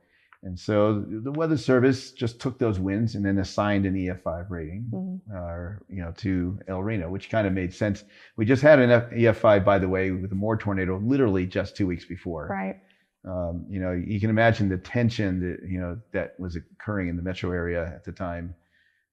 And 0.45 0.59
so 0.59 1.05
the 1.09 1.33
Weather 1.33 1.57
Service 1.57 2.13
just 2.13 2.41
took 2.41 2.61
those 2.61 2.79
winds 2.79 3.17
and 3.17 3.27
then 3.27 3.39
assigned 3.39 3.87
an 3.87 3.95
EF5 3.95 4.49
rating, 4.49 4.87
mm-hmm. 4.89 5.37
uh, 5.37 5.79
you 5.89 6.01
know, 6.01 6.13
to 6.19 6.61
El 6.69 6.85
Reno, 6.85 7.11
which 7.11 7.29
kind 7.29 7.47
of 7.47 7.53
made 7.53 7.75
sense. 7.75 8.05
We 8.37 8.45
just 8.45 8.63
had 8.63 8.79
an 8.79 8.91
EF5, 8.91 9.65
by 9.65 9.81
the 9.81 9.89
way, 9.89 10.13
with 10.13 10.31
a 10.31 10.37
more 10.37 10.57
tornado, 10.57 11.01
literally 11.03 11.47
just 11.47 11.77
two 11.77 11.89
weeks 11.89 12.05
before. 12.05 12.47
Right 12.49 12.81
um, 13.25 13.67
you 13.69 13.81
know, 13.81 13.93
you 13.93 14.21
can 14.21 14.31
imagine 14.31 14.69
the 14.69 14.79
tension 14.79 15.41
that 15.41 15.69
you 15.69 15.81
know 15.81 15.99
that 16.13 16.39
was 16.39 16.57
occurring 16.57 17.09
in 17.09 17.17
the 17.17 17.23
metro 17.23 17.51
area 17.51 17.87
at 17.95 18.05
the 18.05 18.13
time. 18.13 18.55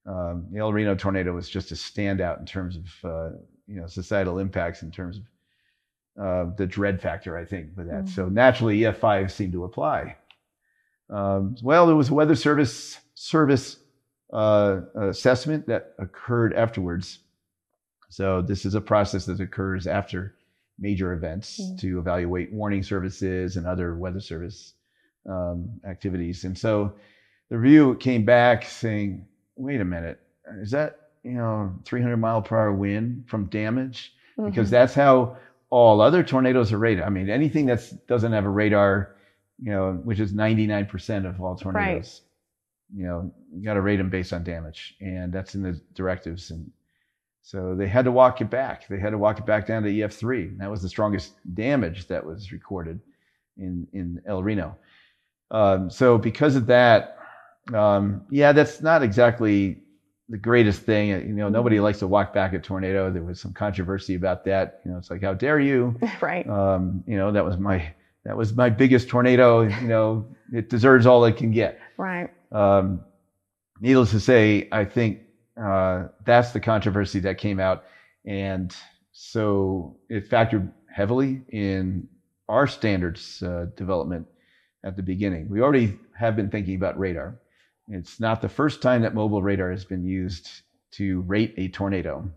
Um, 0.06 0.48
the 0.52 0.60
El 0.60 0.72
Reno 0.72 0.96
tornado 0.96 1.34
was 1.34 1.50
just 1.50 1.72
a 1.72 1.76
standout 1.76 2.40
in 2.40 2.46
terms 2.46 2.78
of 2.78 3.10
uh, 3.10 3.36
you 3.68 3.82
know 3.82 3.88
societal 3.88 4.40
impacts 4.40 4.84
in 4.84 4.92
terms 4.92 5.18
of 5.18 5.24
uh, 6.24 6.56
the 6.56 6.66
dread 6.66 7.02
factor, 7.02 7.38
I 7.38 7.46
think, 7.46 7.76
for 7.76 7.84
that. 7.84 8.06
Mm-hmm. 8.06 8.14
So 8.14 8.30
naturally, 8.30 8.80
EF5 8.80 9.32
seemed 9.32 9.54
to 9.54 9.66
apply. 9.66 10.16
Um, 11.10 11.56
well, 11.62 11.86
there 11.88 11.96
was 11.96 12.10
a 12.10 12.14
weather 12.14 12.36
service 12.36 13.00
service 13.16 13.78
uh, 14.32 14.82
assessment 14.96 15.68
that 15.68 15.94
occurred 16.00 16.54
afterwards. 16.54 17.20
So 18.10 18.42
this 18.42 18.66
is 18.66 18.76
a 18.76 18.82
process 18.82 19.26
that 19.26 19.40
occurs 19.40 19.88
after 19.88 20.35
major 20.80 21.14
events 21.14 21.60
mm. 21.62 21.80
to 21.80 22.00
evaluate 22.00 22.52
warning 22.52 22.84
services 22.84 23.58
and 23.58 23.66
other 23.66 23.96
weather 23.96 24.20
service 24.20 24.74
um, 25.30 25.70
activities. 25.88 26.44
And 26.44 26.58
so 26.58 26.94
the 27.50 27.58
review 27.58 27.96
came 27.96 28.26
back 28.26 28.66
saying, 28.66 29.26
wait 29.56 29.82
a 29.82 29.86
minute, 29.86 30.20
is 30.62 30.72
that, 30.72 31.12
you 31.24 31.34
know, 31.34 31.74
300 31.86 32.18
mile 32.18 32.42
per 32.42 32.58
hour 32.58 32.74
wind 32.74 33.26
from 33.28 33.46
damage? 33.46 34.14
Mm-hmm. 34.38 34.50
Because 34.50 34.70
that's 34.70 34.94
how 34.94 35.38
all 35.70 36.02
other 36.02 36.24
tornadoes 36.24 36.72
are 36.72 36.78
rated. 36.78 37.04
I 37.04 37.10
mean, 37.10 37.30
anything 37.30 37.66
that 37.68 38.08
doesn't 38.08 38.32
have 38.32 38.46
a 38.46 38.50
radar, 38.50 39.16
you 39.62 39.72
know, 39.72 39.94
which 40.04 40.20
is 40.20 40.34
99% 40.34 41.28
of 41.28 41.42
all 41.42 41.56
tornadoes, 41.56 42.22
right. 42.94 43.00
you 43.00 43.08
know, 43.08 43.32
you 43.54 43.64
got 43.64 43.76
to 43.76 43.82
rate 43.82 43.98
them 43.98 44.10
based 44.10 44.34
on 44.34 44.44
damage. 44.44 44.96
And 45.00 45.34
that's 45.34 45.56
in 45.56 45.64
the 45.64 45.80
directives. 45.94 46.52
And 46.52 46.70
so 47.46 47.76
they 47.76 47.88
had 47.88 48.06
to 48.06 48.12
walk 48.12 48.42
it 48.42 48.50
back. 48.50 48.88
They 48.88 49.00
had 49.00 49.12
to 49.12 49.20
walk 49.20 49.38
it 49.38 49.46
back 49.46 49.68
down 49.68 49.84
to 49.84 49.90
EF3. 49.90 50.58
That 50.58 50.72
was 50.72 50.82
the 50.82 50.90
strongest 50.90 51.34
damage 51.54 52.08
that 52.08 52.26
was 52.26 52.52
recorded 52.52 53.00
in, 53.60 53.88
in 53.94 54.20
El 54.26 54.42
Reno. 54.42 54.76
Um, 55.52 55.92
so 55.92 56.18
because 56.18 56.56
of 56.56 56.66
that, 56.66 57.20
um, 57.72 58.26
yeah, 58.32 58.52
that's 58.52 58.82
not 58.82 59.04
exactly 59.04 59.78
the 60.28 60.40
greatest 60.40 60.82
thing. 60.82 61.10
You 61.10 61.36
know, 61.36 61.48
nobody 61.48 61.80
likes 61.80 62.00
to 62.00 62.08
walk 62.08 62.34
back 62.34 62.54
a 62.54 62.60
tornado. 62.60 63.12
There 63.12 63.22
was 63.22 63.40
some 63.40 63.54
controversy 63.54 64.16
about 64.16 64.44
that. 64.46 64.82
You 64.84 64.92
know, 64.92 64.98
it's 64.98 65.12
like, 65.12 65.22
how 65.22 65.36
dare 65.36 65.60
you? 65.60 66.00
right. 66.22 66.50
Um, 66.50 67.04
you 67.06 67.16
know, 67.16 67.32
that 67.32 67.46
was 67.46 67.60
my 67.60 67.94
that 68.24 68.36
was 68.36 68.56
my 68.56 68.72
biggest 68.72 69.08
tornado. 69.08 69.62
You 69.62 69.88
know, 69.88 70.26
it 70.52 70.72
deserves 70.72 71.06
all 71.06 71.24
it 71.26 71.38
can 71.38 71.52
get. 71.52 71.80
Right. 71.96 72.32
Um, 72.52 73.02
needless 73.82 74.10
to 74.12 74.20
say, 74.20 74.68
I 74.72 74.84
think 74.84 75.20
uh, 75.62 76.08
that's 76.26 76.52
the 76.52 76.60
controversy 76.60 77.20
that 77.20 77.38
came 77.38 77.60
out. 77.60 77.86
And 78.26 78.76
so 79.12 79.98
it 80.10 80.30
factored 80.30 80.72
heavily 80.94 81.42
in 81.50 82.08
our 82.50 82.68
standards 82.68 83.42
uh, 83.44 83.68
development 83.76 84.28
at 84.84 84.96
the 84.96 85.04
beginning. 85.04 85.50
We 85.50 85.62
already 85.62 85.98
have 86.18 86.36
been 86.36 86.50
thinking 86.50 86.76
about 86.76 87.00
radar. 87.00 87.40
It's 87.88 88.20
not 88.20 88.42
the 88.42 88.50
first 88.50 88.82
time 88.82 89.02
that 89.02 89.14
mobile 89.14 89.42
radar 89.42 89.72
has 89.72 89.86
been 89.86 90.06
used 90.06 90.50
to 90.92 91.22
rate 91.22 91.54
a 91.58 91.68
tornado. 91.70 92.30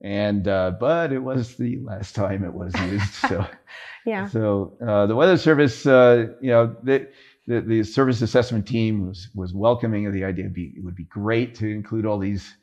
And, 0.00 0.46
uh, 0.48 0.72
but 0.80 1.12
it 1.12 1.20
was 1.20 1.56
the 1.56 1.78
last 1.78 2.14
time 2.14 2.44
it 2.44 2.52
was 2.52 2.74
used. 2.90 3.14
So, 3.14 3.46
yeah. 4.06 4.28
So, 4.28 4.76
uh, 4.84 5.06
the 5.06 5.14
Weather 5.14 5.36
Service, 5.36 5.86
uh, 5.86 6.28
you 6.40 6.50
know, 6.50 6.76
they, 6.82 7.06
the, 7.46 7.60
the 7.60 7.82
service 7.82 8.22
assessment 8.22 8.66
team 8.66 9.06
was, 9.06 9.28
was 9.34 9.52
welcoming 9.52 10.06
of 10.06 10.12
the 10.12 10.24
idea. 10.24 10.46
It 10.54 10.84
would 10.84 10.94
be 10.94 11.04
great 11.04 11.54
to 11.56 11.68
include 11.68 12.06
all 12.06 12.18
these 12.18 12.54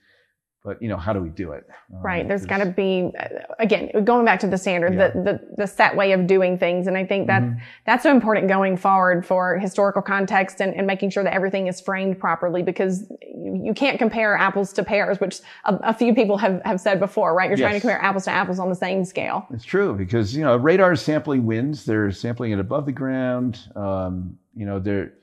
but 0.63 0.81
you 0.81 0.89
know 0.89 0.97
how 0.97 1.13
do 1.13 1.21
we 1.21 1.29
do 1.29 1.51
it 1.51 1.65
right 2.01 2.27
there's 2.27 2.45
got 2.45 2.57
to 2.57 2.65
be 2.65 3.11
again 3.59 3.89
going 4.03 4.25
back 4.25 4.39
to 4.39 4.47
the 4.47 4.57
standard 4.57 4.93
yeah. 4.93 5.09
the, 5.09 5.21
the, 5.21 5.39
the 5.57 5.67
set 5.67 5.95
way 5.95 6.11
of 6.11 6.27
doing 6.27 6.57
things 6.57 6.87
and 6.87 6.97
i 6.97 7.05
think 7.05 7.27
that 7.27 7.41
mm-hmm. 7.41 7.57
that's 7.85 8.03
so 8.03 8.11
important 8.11 8.47
going 8.47 8.75
forward 8.75 9.25
for 9.25 9.57
historical 9.57 10.01
context 10.01 10.59
and, 10.59 10.73
and 10.73 10.85
making 10.85 11.09
sure 11.09 11.23
that 11.23 11.33
everything 11.33 11.67
is 11.67 11.79
framed 11.79 12.19
properly 12.19 12.61
because 12.61 13.09
you, 13.21 13.61
you 13.65 13.73
can't 13.73 13.97
compare 13.97 14.35
apples 14.35 14.73
to 14.73 14.83
pears 14.83 15.19
which 15.19 15.39
a, 15.65 15.75
a, 15.83 15.93
few 15.93 16.13
people 16.13 16.37
have, 16.37 16.61
have 16.65 16.79
said 16.79 16.99
before 16.99 17.33
right 17.33 17.49
you're 17.49 17.57
yes. 17.57 17.65
trying 17.65 17.75
to 17.75 17.81
compare 17.81 18.01
apples 18.01 18.25
to 18.25 18.31
apples 18.31 18.59
on 18.59 18.69
the 18.69 18.75
same 18.75 19.05
scale 19.05 19.47
it's 19.51 19.65
true 19.65 19.93
because 19.93 20.35
you 20.35 20.43
know 20.43 20.57
radar 20.57 20.91
is 20.91 21.01
sampling 21.01 21.45
winds 21.45 21.85
they're 21.85 22.11
sampling 22.11 22.51
it 22.51 22.59
above 22.59 22.85
the 22.85 22.91
ground 22.91 23.59
um, 23.75 24.37
you 24.55 24.65
know 24.65 24.79
they're 24.79 25.13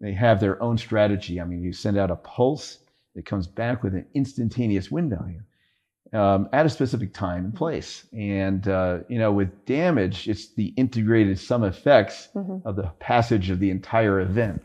they 0.00 0.12
have 0.12 0.40
their 0.40 0.62
own 0.62 0.76
strategy. 0.76 1.40
I 1.40 1.44
mean, 1.44 1.62
you 1.62 1.72
send 1.72 1.96
out 1.96 2.10
a 2.10 2.16
pulse, 2.16 2.78
it 3.16 3.24
comes 3.24 3.46
back 3.46 3.82
with 3.82 3.94
an 3.94 4.06
instantaneous 4.14 4.90
wind 4.90 5.10
value 5.10 5.40
um, 6.12 6.48
at 6.52 6.66
a 6.66 6.70
specific 6.70 7.12
time 7.12 7.46
and 7.46 7.54
place. 7.54 8.06
And, 8.12 8.68
uh, 8.68 8.98
you 9.08 9.18
know, 9.18 9.32
with 9.32 9.64
damage, 9.64 10.28
it's 10.28 10.54
the 10.54 10.66
integrated 10.76 11.38
sum 11.38 11.64
effects 11.64 12.28
mm-hmm. 12.34 12.66
of 12.68 12.76
the 12.76 12.92
passage 13.00 13.50
of 13.50 13.58
the 13.58 13.70
entire 13.70 14.20
event. 14.20 14.62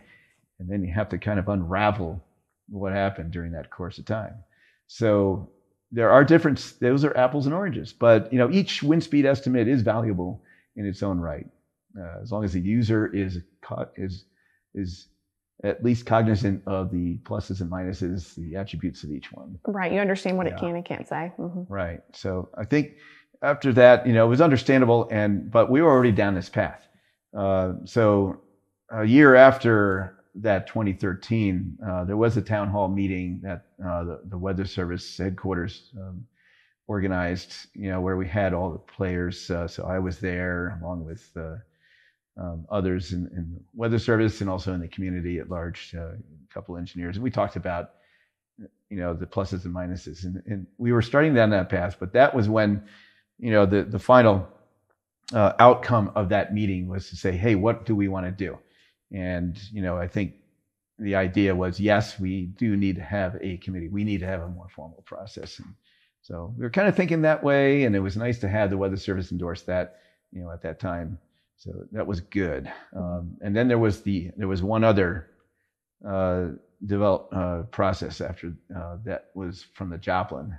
And 0.60 0.70
then 0.70 0.84
you 0.84 0.94
have 0.94 1.10
to 1.10 1.18
kind 1.18 1.40
of 1.40 1.48
unravel 1.48 2.24
what 2.70 2.94
happened 2.94 3.32
during 3.32 3.54
that 3.54 3.72
course 3.72 3.98
of 3.98 4.06
time. 4.06 4.36
So 4.88 5.50
there 5.92 6.12
are 6.12 6.24
different, 6.24 6.74
those 6.80 7.04
are 7.04 7.18
apples 7.18 7.46
and 7.46 7.56
oranges, 7.56 7.92
but, 7.94 8.32
you 8.32 8.38
know, 8.38 8.52
each 8.52 8.84
wind 8.84 9.04
speed 9.04 9.26
estimate 9.26 9.68
is 9.68 9.82
valuable 9.82 10.44
in 10.76 10.86
its 10.86 11.02
own 11.02 11.20
right. 11.20 11.48
Uh, 12.00 12.22
as 12.22 12.32
long 12.32 12.44
as 12.44 12.54
the 12.54 12.62
user 12.62 13.14
is, 13.14 13.40
caught, 13.62 13.92
is, 13.98 14.26
is 14.74 15.08
at 15.63 15.84
least 15.84 16.06
cognizant 16.06 16.63
of 16.65 16.91
the 16.91 17.17
pluses 17.19 17.62
and 17.62 17.71
minuses, 17.71 18.36
the 18.36 18.56
attributes 18.56 19.04
of 19.04 19.12
each 19.12 19.32
one. 19.32 19.60
Right. 19.67 19.91
You 19.91 20.00
understand 20.00 20.38
what 20.38 20.47
yeah. 20.47 20.56
it 20.56 20.60
can 20.60 20.76
and 20.76 20.86
can't 20.86 21.08
say. 21.08 21.32
Mm-hmm. 21.38 21.71
Right. 21.71 22.02
So 22.13 22.50
I 22.58 22.65
think 22.65 22.93
after 23.41 23.74
that, 23.74 24.08
you 24.08 24.13
know, 24.13 24.26
it 24.26 24.30
was 24.30 24.41
understandable, 24.41 25.08
and 25.12 25.52
but 25.52 25.69
we 25.69 25.82
were 25.82 25.89
already 25.89 26.12
down 26.12 26.36
this 26.36 26.50
path. 26.50 26.88
Uh, 27.36 27.74
so 27.86 28.41
a 28.91 29.06
year 29.06 29.36
after 29.36 30.17
that 30.36 30.67
2013, 30.67 31.78
uh, 31.86 32.06
there 32.06 32.17
was 32.17 32.38
a 32.38 32.41
town 32.41 32.69
hall 32.69 32.88
meeting 32.88 33.39
that 33.43 33.65
uh, 33.86 34.04
the, 34.04 34.21
the, 34.30 34.38
Weather 34.38 34.65
Service 34.65 35.17
headquarters 35.17 35.91
um, 35.97 36.26
organized, 36.88 37.54
you 37.74 37.89
know, 37.89 38.00
where 38.02 38.17
we 38.17 38.28
had 38.28 38.54
all 38.54 38.71
the 38.71 38.78
players. 38.78 39.50
Uh, 39.50 39.67
so 39.67 39.84
I 39.84 40.00
was 40.00 40.19
there 40.19 40.80
along 40.82 41.06
with 41.06 41.30
uh, 41.36 41.56
um, 42.38 42.65
others 42.70 43.13
in, 43.13 43.28
in, 43.36 43.54
the 43.54 43.62
weather 43.74 44.00
service 44.00 44.41
and 44.41 44.50
also 44.50 44.74
in 44.74 44.80
the 44.80 44.88
community 44.88 45.39
at 45.39 45.50
large, 45.50 45.94
uh, 45.96 46.12
a 46.12 46.54
couple 46.54 46.78
engineers. 46.78 47.17
And 47.17 47.24
we 47.24 47.32
talked 47.32 47.56
about, 47.56 47.91
you 48.89 48.98
know, 48.98 49.13
the 49.13 49.26
pluses 49.26 49.65
and 49.65 49.76
minuses. 49.76 50.24
And, 50.24 50.41
and, 50.46 50.67
we 50.78 50.91
were 50.91 51.02
starting 51.02 51.34
down 51.34 51.50
that 51.50 51.70
path, 51.70 51.98
but 52.00 52.13
that 52.13 52.34
was 52.34 52.48
when, 52.48 52.84
you 53.39 53.52
know, 53.52 53.65
the, 53.65 53.84
the 53.84 54.00
final 54.00 54.48
uh, 55.34 55.54
outcome 55.60 56.12
of 56.15 56.30
that 56.30 56.54
meeting 56.54 56.88
was 56.88 57.10
to 57.10 57.15
say, 57.15 57.32
hey, 57.32 57.56
what 57.56 57.86
do 57.86 57.96
we 57.96 58.08
want 58.08 58.26
to 58.26 58.32
do? 58.32 58.58
And, 59.12 59.60
you 59.72 59.82
know, 59.82 59.98
I 59.98 60.08
think 60.08 60.34
the 61.00 61.15
idea 61.15 61.56
was, 61.56 61.80
yes, 61.80 62.20
we 62.20 62.46
do 62.46 62.78
need 62.78 62.96
to 62.96 63.02
have 63.02 63.38
a 63.41 63.58
committee. 63.58 63.88
We 63.88 64.04
need 64.04 64.20
to 64.20 64.28
have 64.28 64.41
a 64.41 64.48
more 64.48 64.67
formal 64.70 65.04
process. 65.06 65.60
And 65.60 65.74
so 66.22 66.54
we 66.58 66.63
were 66.63 66.70
kind 66.70 66.88
of 66.88 66.96
thinking 66.96 67.24
that 67.24 67.44
way. 67.44 67.84
And 67.84 67.96
it 67.96 68.00
was 68.00 68.15
nice 68.15 68.39
to 68.39 68.50
have 68.50 68.70
the 68.70 68.78
weather 68.78 68.98
service 68.98 69.32
endorse 69.32 69.63
that, 69.63 69.98
you 70.32 70.41
know, 70.41 70.52
at 70.52 70.62
that 70.62 70.80
time. 70.80 71.17
So 71.62 71.86
that 71.91 72.08
was 72.08 72.21
good. 72.21 72.71
Um, 72.95 73.38
and 73.41 73.56
then 73.56 73.67
there 73.67 73.78
was 73.78 74.02
the 74.02 74.32
there 74.36 74.47
was 74.47 74.63
one 74.63 74.84
other 74.84 75.28
uh, 76.04 76.47
develop 76.84 77.30
uh, 77.32 77.62
process 77.69 78.19
after 78.19 78.56
uh, 78.76 78.97
that 79.06 79.30
was 79.36 79.67
from 79.76 79.91
the 79.91 80.00
Joplin 80.00 80.58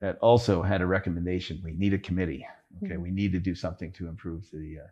that 0.00 0.16
also 0.22 0.62
had 0.62 0.80
a 0.80 0.86
recommendation. 0.86 1.60
We 1.62 1.74
need 1.74 1.92
a 1.92 1.98
committee. 1.98 2.46
Okay, 2.78 2.94
mm-hmm. 2.94 3.02
we 3.02 3.10
need 3.10 3.32
to 3.32 3.38
do 3.38 3.54
something 3.54 3.92
to 3.92 4.08
improve 4.08 4.46
the, 4.50 4.78
uh, 4.82 4.88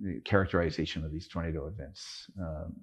the 0.00 0.20
characterization 0.20 1.04
of 1.04 1.12
these 1.12 1.28
tornado 1.28 1.66
events. 1.66 2.30
Um, 2.40 2.76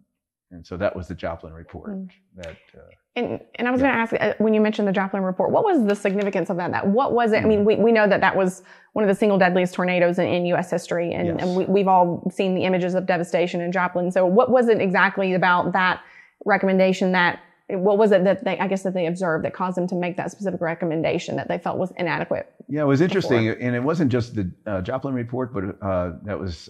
and 0.53 0.65
so 0.65 0.77
that 0.77 0.95
was 0.95 1.07
the 1.07 1.15
Joplin 1.15 1.51
report. 1.51 1.91
Mm. 1.91 2.09
That 2.35 2.57
uh, 2.77 2.81
and 3.15 3.41
and 3.55 3.67
I 3.67 3.71
was 3.71 3.81
yeah. 3.81 3.87
going 3.87 4.07
to 4.07 4.15
ask 4.15 4.37
uh, 4.37 4.43
when 4.43 4.53
you 4.53 4.61
mentioned 4.61 4.87
the 4.87 4.93
Joplin 4.93 5.23
report, 5.23 5.51
what 5.51 5.63
was 5.63 5.85
the 5.85 5.95
significance 5.95 6.49
of 6.49 6.57
that? 6.57 6.71
That 6.71 6.87
what 6.87 7.13
was 7.13 7.31
it? 7.31 7.37
Mm. 7.37 7.43
I 7.43 7.47
mean, 7.47 7.59
mm. 7.59 7.65
we, 7.65 7.75
we 7.75 7.91
know 7.91 8.07
that 8.07 8.21
that 8.21 8.35
was 8.35 8.61
one 8.93 9.03
of 9.03 9.09
the 9.09 9.15
single 9.15 9.37
deadliest 9.37 9.73
tornadoes 9.73 10.19
in, 10.19 10.27
in 10.27 10.45
U.S. 10.47 10.69
history, 10.69 11.11
and, 11.11 11.27
yes. 11.27 11.37
and 11.39 11.55
we, 11.55 11.65
we've 11.65 11.87
all 11.87 12.29
seen 12.31 12.53
the 12.55 12.63
images 12.63 12.93
of 12.93 13.05
devastation 13.05 13.61
in 13.61 13.71
Joplin. 13.71 14.11
So 14.11 14.25
what 14.25 14.51
was 14.51 14.67
it 14.67 14.79
exactly 14.79 15.33
about 15.33 15.73
that 15.73 16.01
recommendation 16.45 17.11
that 17.13 17.39
what 17.69 17.97
was 17.97 18.11
it 18.11 18.23
that 18.25 18.43
they, 18.43 18.59
I 18.59 18.67
guess 18.67 18.83
that 18.83 18.93
they 18.93 19.07
observed 19.07 19.45
that 19.45 19.53
caused 19.53 19.77
them 19.77 19.87
to 19.87 19.95
make 19.95 20.17
that 20.17 20.29
specific 20.29 20.61
recommendation 20.61 21.37
that 21.37 21.47
they 21.47 21.57
felt 21.57 21.77
was 21.79 21.91
inadequate? 21.97 22.53
Yeah, 22.67 22.81
it 22.83 22.85
was 22.85 23.01
interesting, 23.01 23.47
before? 23.47 23.61
and 23.61 23.75
it 23.75 23.79
wasn't 23.79 24.11
just 24.11 24.35
the 24.35 24.51
uh, 24.67 24.81
Joplin 24.81 25.15
report, 25.15 25.53
but 25.53 25.63
uh, 25.81 26.13
that 26.23 26.39
was 26.39 26.69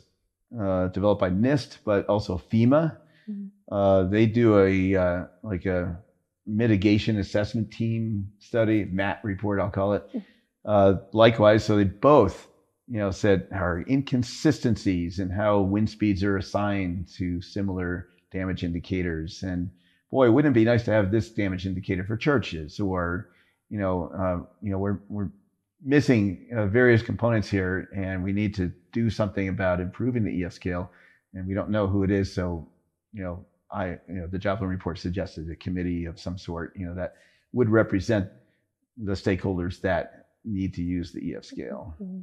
uh, 0.58 0.88
developed 0.90 1.20
by 1.20 1.30
NIST, 1.30 1.80
but 1.84 2.08
also 2.08 2.42
FEMA 2.52 2.98
Mm-hmm. 3.30 3.74
Uh, 3.74 4.04
they 4.04 4.26
do 4.26 4.60
a 4.60 4.96
uh, 4.96 5.26
like 5.44 5.66
a 5.66 5.98
mitigation 6.46 7.20
assessment 7.20 7.72
team 7.72 8.32
study, 8.40 8.86
MAT 8.86 9.20
report, 9.24 9.60
I'll 9.60 9.70
call 9.70 9.94
it. 9.94 10.10
Uh, 10.66 10.96
likewise, 11.12 11.64
so 11.64 11.78
they 11.78 11.84
both, 11.84 12.48
you 12.88 12.98
know, 12.98 13.12
said 13.12 13.48
are 13.52 13.84
inconsistencies 13.90 15.20
in 15.20 15.30
how 15.30 15.60
wind 15.62 15.90
speeds 15.90 16.24
are 16.24 16.38
assigned 16.38 17.08
to 17.18 17.42
similar 17.42 18.10
damage 18.32 18.64
indicators. 18.64 19.44
And 19.44 19.70
boy, 20.12 20.32
wouldn't 20.32 20.56
it 20.56 20.60
be 20.60 20.66
nice 20.66 20.84
to 20.86 20.92
have 20.92 21.12
this 21.12 21.30
damage 21.32 21.66
indicator 21.66 22.04
for 22.04 22.18
churches? 22.18 22.80
Or, 22.80 23.30
you 23.70 23.80
know, 23.80 24.12
uh, 24.18 24.46
you 24.62 24.72
know, 24.72 24.78
we're 24.78 25.00
we're 25.10 25.30
missing 25.84 26.48
uh, 26.56 26.66
various 26.68 27.02
components 27.02 27.50
here, 27.50 27.90
and 27.96 28.24
we 28.24 28.32
need 28.32 28.56
to 28.56 28.72
do 28.92 29.10
something 29.10 29.50
about 29.50 29.82
improving 29.82 30.24
the 30.24 30.44
EF 30.44 30.54
scale. 30.54 30.92
And 31.34 31.48
we 31.48 31.54
don't 31.54 31.70
know 31.70 31.88
who 31.88 32.04
it 32.04 32.12
is, 32.12 32.34
so 32.34 32.70
you 33.14 33.24
know, 33.24 33.46
I, 33.72 33.90
you 34.08 34.16
know, 34.16 34.28
the 34.28 34.38
Joplin 34.38 34.70
report 34.70 35.00
suggested 35.00 35.50
a 35.50 35.56
committee 35.56 36.06
of 36.06 36.20
some 36.20 36.38
sort, 36.38 36.74
you 36.76 36.86
know, 36.86 36.94
that 36.96 37.16
would 37.54 37.70
represent 37.70 38.30
the 38.98 39.14
stakeholders 39.14 39.82
that 39.82 40.28
need 40.46 40.74
to 40.76 40.84
use 40.84 41.12
the 41.12 41.36
EF 41.36 41.46
scale. 41.46 41.96
Mm-hmm. 42.02 42.22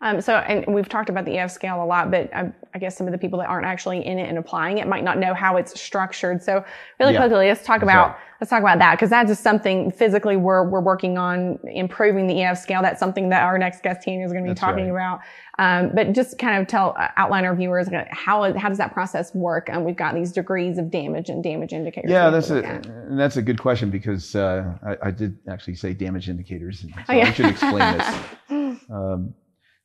Um, 0.00 0.20
so, 0.20 0.36
and 0.36 0.72
we've 0.72 0.88
talked 0.88 1.08
about 1.08 1.24
the 1.24 1.36
EF 1.38 1.50
scale 1.50 1.82
a 1.82 1.84
lot, 1.84 2.10
but 2.12 2.32
I, 2.32 2.52
I, 2.72 2.78
guess 2.78 2.96
some 2.96 3.08
of 3.08 3.12
the 3.12 3.18
people 3.18 3.40
that 3.40 3.48
aren't 3.48 3.66
actually 3.66 4.06
in 4.06 4.20
it 4.20 4.28
and 4.28 4.38
applying 4.38 4.78
it 4.78 4.86
might 4.86 5.02
not 5.02 5.18
know 5.18 5.34
how 5.34 5.56
it's 5.56 5.80
structured. 5.80 6.40
So, 6.40 6.64
really 7.00 7.14
yeah. 7.14 7.26
quickly, 7.26 7.48
let's 7.48 7.64
talk 7.64 7.82
about 7.82 8.10
right. 8.10 8.18
let's 8.40 8.48
talk 8.48 8.60
about 8.60 8.78
that 8.78 8.94
because 8.94 9.10
that's 9.10 9.28
just 9.28 9.42
something 9.42 9.90
physically 9.90 10.36
we're 10.36 10.68
we're 10.68 10.80
working 10.80 11.18
on 11.18 11.58
improving 11.64 12.28
the 12.28 12.40
EF 12.40 12.58
scale. 12.58 12.80
That's 12.80 13.00
something 13.00 13.28
that 13.30 13.42
our 13.42 13.58
next 13.58 13.82
guest 13.82 14.02
team 14.02 14.22
is 14.22 14.30
going 14.30 14.44
to 14.44 14.48
be 14.48 14.50
that's 14.50 14.60
talking 14.60 14.92
right. 14.92 15.14
about. 15.14 15.20
Um, 15.58 15.90
but 15.92 16.12
just 16.12 16.38
kind 16.38 16.62
of 16.62 16.68
tell 16.68 16.94
uh, 16.96 17.08
outline 17.16 17.44
our 17.44 17.56
viewers 17.56 17.88
how 18.12 18.56
how 18.56 18.68
does 18.68 18.78
that 18.78 18.92
process 18.92 19.34
work? 19.34 19.68
And 19.68 19.78
um, 19.78 19.84
we've 19.84 19.96
got 19.96 20.14
these 20.14 20.30
degrees 20.30 20.78
of 20.78 20.92
damage 20.92 21.28
and 21.28 21.42
damage 21.42 21.72
indicators. 21.72 22.08
Yeah, 22.08 22.30
that's 22.30 22.50
a 22.50 22.64
and 22.64 23.18
that's 23.18 23.36
a 23.36 23.42
good 23.42 23.60
question 23.60 23.90
because 23.90 24.36
uh, 24.36 24.74
I, 24.86 25.08
I, 25.08 25.10
did 25.10 25.36
actually 25.48 25.74
say 25.74 25.92
damage 25.92 26.28
indicators, 26.28 26.82
so 26.82 26.88
oh, 27.08 27.12
yeah. 27.12 27.26
I 27.26 27.32
should 27.32 27.46
explain 27.46 27.98
this. 27.98 28.18
Um, 28.90 29.34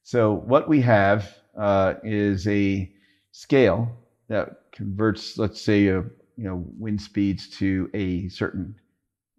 so 0.04 0.34
what 0.34 0.68
we 0.68 0.82
have 0.82 1.34
uh, 1.58 1.96
is 2.04 2.48
a 2.48 2.92
scale 3.32 3.90
that 4.28 4.72
converts, 4.72 5.38
let's 5.38 5.62
say, 5.62 5.88
a, 5.88 6.04
you 6.36 6.44
know, 6.44 6.64
wind 6.78 7.02
speeds 7.02 7.50
to 7.58 7.90
a 7.94 8.28
certain 8.30 8.76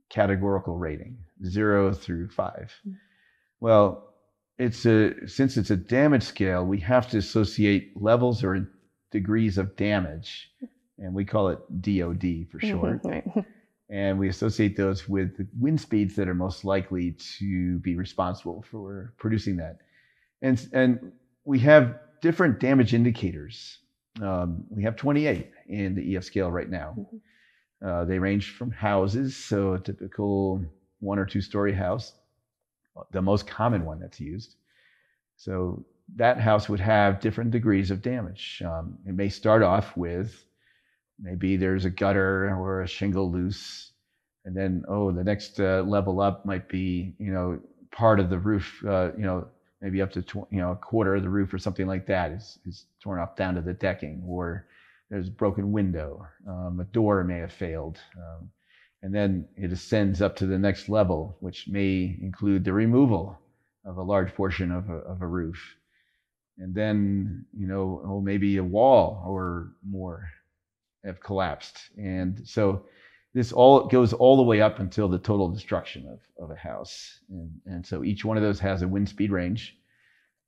categorical 0.08 0.76
rating, 0.78 1.18
zero 1.44 1.92
through 1.92 2.28
5 2.28 2.52
mm-hmm. 2.54 2.92
Well, 3.60 4.14
it's 4.58 4.84
a 4.84 5.26
since 5.26 5.56
it's 5.56 5.70
a 5.70 5.76
damage 5.76 6.22
scale, 6.22 6.64
we 6.64 6.78
have 6.80 7.08
to 7.10 7.18
associate 7.18 8.00
levels 8.00 8.44
or 8.44 8.68
degrees 9.10 9.58
of 9.58 9.74
damage, 9.76 10.50
and 10.98 11.14
we 11.14 11.24
call 11.24 11.48
it 11.48 11.58
DOD 11.80 12.46
for 12.50 12.58
mm-hmm, 12.58 12.68
short. 12.68 13.00
right. 13.04 13.24
And 13.90 14.18
we 14.18 14.30
associate 14.30 14.78
those 14.78 15.08
with 15.08 15.36
the 15.36 15.46
wind 15.60 15.78
speeds 15.78 16.16
that 16.16 16.26
are 16.26 16.34
most 16.34 16.64
likely 16.64 17.12
to 17.38 17.78
be 17.80 17.96
responsible 17.96 18.64
for 18.70 19.12
producing 19.18 19.56
that 19.58 19.76
and 20.44 20.68
and 20.72 21.12
we 21.44 21.58
have 21.60 21.98
different 22.20 22.60
damage 22.60 22.94
indicators. 22.94 23.78
Um, 24.22 24.64
we 24.70 24.84
have 24.84 24.94
28 24.94 25.50
in 25.68 25.94
the 25.94 26.16
EF 26.16 26.24
scale 26.24 26.50
right 26.50 26.70
now. 26.70 26.94
Mm-hmm. 26.96 27.86
Uh, 27.86 28.04
they 28.04 28.18
range 28.18 28.52
from 28.52 28.70
houses, 28.70 29.36
so 29.36 29.74
a 29.74 29.80
typical 29.80 30.64
one 31.00 31.18
or 31.18 31.26
two 31.26 31.40
story 31.40 31.72
house, 31.72 32.12
the 33.10 33.20
most 33.20 33.46
common 33.46 33.84
one 33.84 33.98
that's 34.00 34.20
used. 34.20 34.56
So 35.36 35.84
that 36.16 36.38
house 36.38 36.68
would 36.68 36.80
have 36.80 37.20
different 37.20 37.50
degrees 37.50 37.90
of 37.90 38.00
damage. 38.00 38.62
Um, 38.64 38.98
it 39.06 39.14
may 39.14 39.28
start 39.28 39.62
off 39.62 39.96
with 39.96 40.46
maybe 41.18 41.56
there's 41.56 41.84
a 41.84 41.90
gutter 41.90 42.54
or 42.56 42.82
a 42.82 42.88
shingle 42.88 43.30
loose, 43.30 43.92
and 44.44 44.56
then 44.56 44.84
oh, 44.88 45.10
the 45.10 45.24
next 45.24 45.58
uh, 45.58 45.82
level 45.86 46.20
up 46.20 46.46
might 46.46 46.68
be 46.68 47.14
you 47.18 47.32
know 47.32 47.60
part 47.94 48.20
of 48.20 48.28
the 48.28 48.38
roof, 48.38 48.82
uh, 48.86 49.10
you 49.16 49.22
know, 49.22 49.46
maybe 49.84 50.00
up 50.00 50.10
to 50.10 50.22
tw- 50.22 50.50
you 50.50 50.60
know 50.60 50.72
a 50.72 50.76
quarter 50.76 51.14
of 51.14 51.22
the 51.22 51.28
roof 51.28 51.52
or 51.52 51.58
something 51.58 51.86
like 51.86 52.06
that 52.06 52.32
is 52.32 52.58
is 52.66 52.86
torn 53.02 53.20
off 53.20 53.36
down 53.36 53.54
to 53.54 53.60
the 53.60 53.74
decking, 53.74 54.22
or 54.26 54.66
there's 55.10 55.28
a 55.28 55.32
broken 55.32 55.70
window, 55.72 56.26
um, 56.48 56.80
a 56.80 56.84
door 56.84 57.22
may 57.22 57.38
have 57.38 57.52
failed, 57.52 57.98
um, 58.16 58.50
and 59.02 59.14
then 59.14 59.46
it 59.56 59.70
ascends 59.70 60.22
up 60.22 60.34
to 60.36 60.46
the 60.46 60.58
next 60.58 60.88
level, 60.88 61.36
which 61.40 61.68
may 61.68 62.18
include 62.22 62.64
the 62.64 62.72
removal 62.72 63.38
of 63.84 63.98
a 63.98 64.02
large 64.02 64.34
portion 64.34 64.72
of 64.72 64.88
a, 64.88 64.94
of 64.94 65.20
a 65.20 65.26
roof, 65.26 65.76
and 66.58 66.74
then 66.74 67.44
you 67.52 67.66
know 67.66 68.02
oh 68.06 68.20
maybe 68.22 68.56
a 68.56 68.64
wall 68.64 69.22
or 69.28 69.74
more 69.86 70.30
have 71.04 71.20
collapsed, 71.20 71.76
and 71.98 72.40
so 72.48 72.86
this 73.34 73.52
all 73.52 73.86
goes 73.88 74.12
all 74.12 74.36
the 74.36 74.42
way 74.42 74.60
up 74.60 74.78
until 74.78 75.08
the 75.08 75.18
total 75.18 75.48
destruction 75.50 76.06
of, 76.08 76.20
of 76.42 76.50
a 76.50 76.56
house. 76.58 77.20
And, 77.30 77.50
and 77.66 77.86
so 77.86 78.04
each 78.04 78.24
one 78.24 78.36
of 78.36 78.42
those 78.42 78.60
has 78.60 78.82
a 78.82 78.88
wind 78.88 79.08
speed 79.08 79.30
range. 79.32 79.76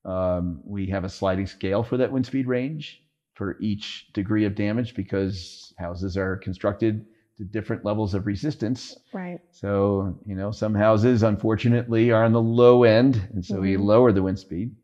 Um, 0.05 0.61
we 0.65 0.87
have 0.87 1.05
a 1.05 1.09
sliding 1.09 1.47
scale 1.47 1.83
for 1.83 1.97
that 1.97 2.13
wind 2.13 2.27
speed 2.27 2.47
range. 2.47 3.03
for 3.35 3.59
each 3.61 4.07
degree 4.15 4.47
of 4.47 4.55
damage 4.55 4.95
because 4.95 5.75
houses 5.79 6.17
are 6.17 6.39
constructed 6.39 7.05
to 7.37 7.45
different 7.45 7.85
levels 7.85 8.15
of 8.15 8.25
resistance. 8.27 8.97
Right. 9.13 9.41
So, 9.51 10.19
you 10.25 10.35
know, 10.35 10.51
some 10.53 10.75
houses 10.75 11.23
unfortunately 11.23 12.11
are 12.13 12.25
on 12.25 12.33
the 12.33 12.41
low 12.41 12.85
end, 12.85 13.29
and 13.35 13.45
so 13.45 13.61
we 13.61 13.75
Mhm. 13.75 13.85
lower 13.85 14.11
the 14.13 14.23
wind 14.23 14.39
speed. 14.39 14.75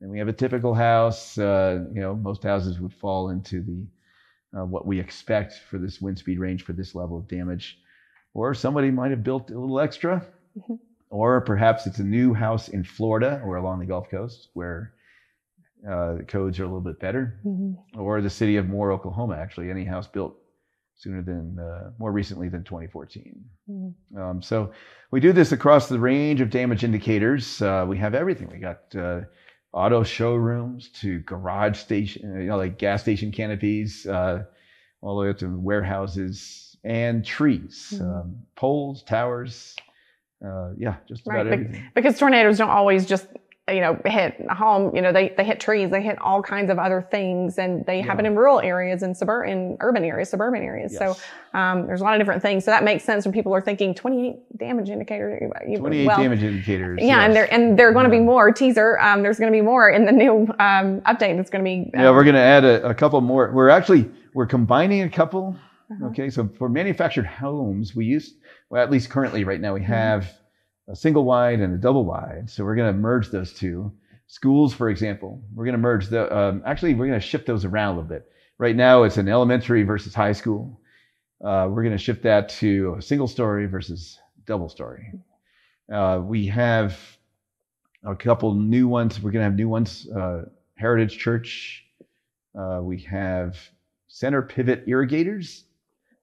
And 0.00 0.10
we 0.10 0.18
have 0.18 0.26
a 0.26 0.32
typical 0.32 0.74
house, 0.74 1.38
uh, 1.38 1.84
you 1.94 2.00
know, 2.00 2.16
most 2.16 2.42
houses 2.42 2.80
would 2.80 2.92
fall 2.94 3.30
into 3.30 3.62
the 3.62 3.86
uh, 4.56 4.64
what 4.64 4.86
we 4.86 4.98
expect 5.00 5.54
for 5.68 5.78
this 5.78 6.00
wind 6.00 6.18
speed 6.18 6.38
range 6.38 6.64
for 6.64 6.72
this 6.72 6.94
level 6.94 7.18
of 7.18 7.28
damage. 7.28 7.78
Or 8.34 8.54
somebody 8.54 8.90
might 8.90 9.10
have 9.10 9.24
built 9.24 9.50
a 9.50 9.58
little 9.58 9.80
extra, 9.80 10.24
Mhm. 10.56 10.78
or 11.10 11.40
perhaps 11.40 11.86
it's 11.86 11.98
a 11.98 12.04
new 12.04 12.32
house 12.34 12.68
in 12.68 12.84
Florida 12.84 13.40
or 13.44 13.56
along 13.56 13.80
the 13.80 13.86
Gulf 13.86 14.08
Coast 14.10 14.48
where 14.54 14.92
uh, 15.88 16.16
the 16.16 16.24
codes 16.24 16.60
are 16.60 16.64
a 16.64 16.66
little 16.66 16.80
bit 16.82 17.00
better 17.00 17.40
Mhm. 17.44 17.74
or 17.96 18.20
the 18.20 18.28
city 18.28 18.56
of 18.56 18.68
Moore, 18.68 18.92
Oklahoma. 18.92 19.36
Actually, 19.36 19.70
any 19.70 19.84
house 19.84 20.06
built 20.06 20.36
sooner 20.96 21.22
than 21.22 21.58
uh, 21.58 21.92
more 21.98 22.12
recently 22.12 22.50
than 22.50 22.62
2014. 22.64 23.42
Mhm. 23.68 23.94
Um, 24.14 24.42
so 24.42 24.72
we 25.10 25.20
do 25.20 25.32
this 25.32 25.52
across 25.52 25.88
the 25.88 25.98
range 25.98 26.42
of 26.42 26.50
damage 26.50 26.84
indicators. 26.84 27.62
Uh, 27.62 27.86
we 27.88 27.96
have 27.96 28.14
everything. 28.14 28.48
We 28.50 28.58
got 28.58 28.94
uh, 28.94 29.22
auto 29.72 30.02
showrooms 30.02 30.88
to 31.00 31.20
garage 31.20 31.78
station, 31.78 32.40
you 32.40 32.46
know, 32.48 32.56
like 32.56 32.78
gas 32.78 33.02
station 33.02 33.30
canopies, 33.32 34.06
uh, 34.06 34.44
all 35.00 35.16
the 35.16 35.22
way 35.24 35.30
up 35.30 35.38
to 35.38 35.48
warehouses 35.58 36.76
and 36.84 37.24
trees, 37.24 37.94
Mhm. 37.96 38.02
um, 38.02 38.36
poles, 38.56 39.02
towers. 39.02 39.76
Uh, 40.44 40.72
yeah, 40.78 40.96
just 41.06 41.26
Right, 41.26 41.40
about 41.40 41.52
everything. 41.52 41.82
Because 41.94 42.18
tornadoes 42.18 42.58
don't 42.58 42.70
always 42.70 43.06
just 43.06 43.26
you 43.70 43.80
know 43.80 43.98
hit 44.04 44.34
a 44.48 44.54
home. 44.54 44.94
You 44.94 45.02
know 45.02 45.12
they 45.12 45.30
they 45.36 45.44
hit 45.44 45.60
trees. 45.60 45.90
They 45.90 46.02
hit 46.02 46.20
all 46.20 46.42
kinds 46.42 46.70
of 46.70 46.78
other 46.78 47.06
things, 47.10 47.58
and 47.58 47.84
they 47.86 48.00
happen 48.00 48.26
in 48.26 48.36
rural 48.36 48.60
areas 48.60 49.02
and 49.02 49.16
suburban 49.16 49.50
in 49.50 49.76
urban 49.80 50.04
areas, 50.04 50.30
suburban 50.30 50.62
areas. 50.62 50.92
Yes. 50.92 51.16
So 51.16 51.58
um, 51.58 51.86
there's 51.86 52.00
a 52.00 52.04
lot 52.04 52.14
of 52.14 52.20
different 52.20 52.42
things. 52.42 52.64
So 52.64 52.70
that 52.70 52.84
makes 52.84 53.04
sense 53.04 53.24
when 53.24 53.32
people 53.32 53.54
are 53.54 53.60
thinking 53.60 53.94
28 53.94 54.58
damage 54.58 54.90
indicator. 54.90 55.50
you- 55.66 55.78
28 55.78 56.06
well, 56.06 56.18
damage 56.18 56.42
indicators. 56.42 56.98
Yeah, 57.02 57.24
and 57.24 57.32
yes. 57.32 57.48
there 57.48 57.54
and 57.54 57.78
there 57.78 57.88
are 57.88 57.92
going 57.92 58.04
to 58.04 58.10
be 58.10 58.20
more 58.20 58.52
teaser. 58.52 58.98
Um, 59.00 59.22
there's 59.22 59.38
going 59.38 59.52
to 59.52 59.56
be 59.56 59.62
more 59.62 59.90
in 59.90 60.04
the 60.04 60.12
new 60.12 60.42
um, 60.58 61.00
update. 61.02 61.38
It's 61.38 61.50
going 61.50 61.64
to 61.64 61.68
be 61.68 61.90
Yeah, 61.94 62.08
um, 62.08 62.14
we're 62.14 62.24
going 62.24 62.34
to 62.34 62.40
add 62.40 62.64
a, 62.64 62.88
a 62.88 62.94
couple 62.94 63.20
more. 63.20 63.50
We're 63.52 63.68
actually 63.68 64.10
we're 64.34 64.46
combining 64.46 65.02
a 65.02 65.10
couple. 65.10 65.56
Uh-huh. 65.90 66.06
Okay, 66.06 66.30
so 66.30 66.48
for 66.56 66.68
manufactured 66.68 67.26
homes, 67.26 67.96
we 67.96 68.04
use 68.06 68.34
well 68.68 68.82
at 68.82 68.90
least 68.90 69.10
currently 69.10 69.44
right 69.44 69.60
now 69.60 69.74
we 69.74 69.80
Mm-hmm. 69.80 69.90
A 70.90 70.96
single 70.96 71.24
wide 71.24 71.60
and 71.60 71.72
a 71.72 71.78
double 71.78 72.04
wide. 72.04 72.50
So 72.50 72.64
we're 72.64 72.74
going 72.74 72.92
to 72.92 72.98
merge 72.98 73.30
those 73.30 73.52
two. 73.52 73.92
Schools, 74.26 74.72
for 74.72 74.90
example, 74.90 75.42
we're 75.54 75.64
going 75.64 75.74
to 75.74 75.78
merge 75.78 76.08
the. 76.08 76.36
Um, 76.36 76.62
actually, 76.64 76.94
we're 76.94 77.06
going 77.06 77.20
to 77.20 77.26
shift 77.26 77.46
those 77.46 77.64
around 77.64 77.94
a 77.94 78.00
little 78.00 78.08
bit. 78.08 78.30
Right 78.58 78.76
now, 78.76 79.02
it's 79.02 79.16
an 79.16 79.28
elementary 79.28 79.82
versus 79.82 80.14
high 80.14 80.32
school. 80.32 80.80
Uh, 81.44 81.66
we're 81.70 81.82
going 81.82 81.96
to 81.96 82.02
shift 82.02 82.22
that 82.22 82.48
to 82.50 82.94
a 82.98 83.02
single 83.02 83.26
story 83.26 83.66
versus 83.66 84.18
double 84.46 84.68
story. 84.68 85.12
Uh, 85.92 86.20
we 86.22 86.46
have 86.46 86.96
a 88.04 88.14
couple 88.14 88.54
new 88.54 88.86
ones. 88.86 89.20
We're 89.20 89.32
going 89.32 89.40
to 89.40 89.50
have 89.50 89.56
new 89.56 89.68
ones. 89.68 90.08
Uh, 90.08 90.42
Heritage 90.74 91.18
Church. 91.18 91.84
Uh, 92.56 92.80
we 92.82 93.00
have 93.02 93.58
center 94.06 94.42
pivot 94.42 94.84
irrigators. 94.86 95.64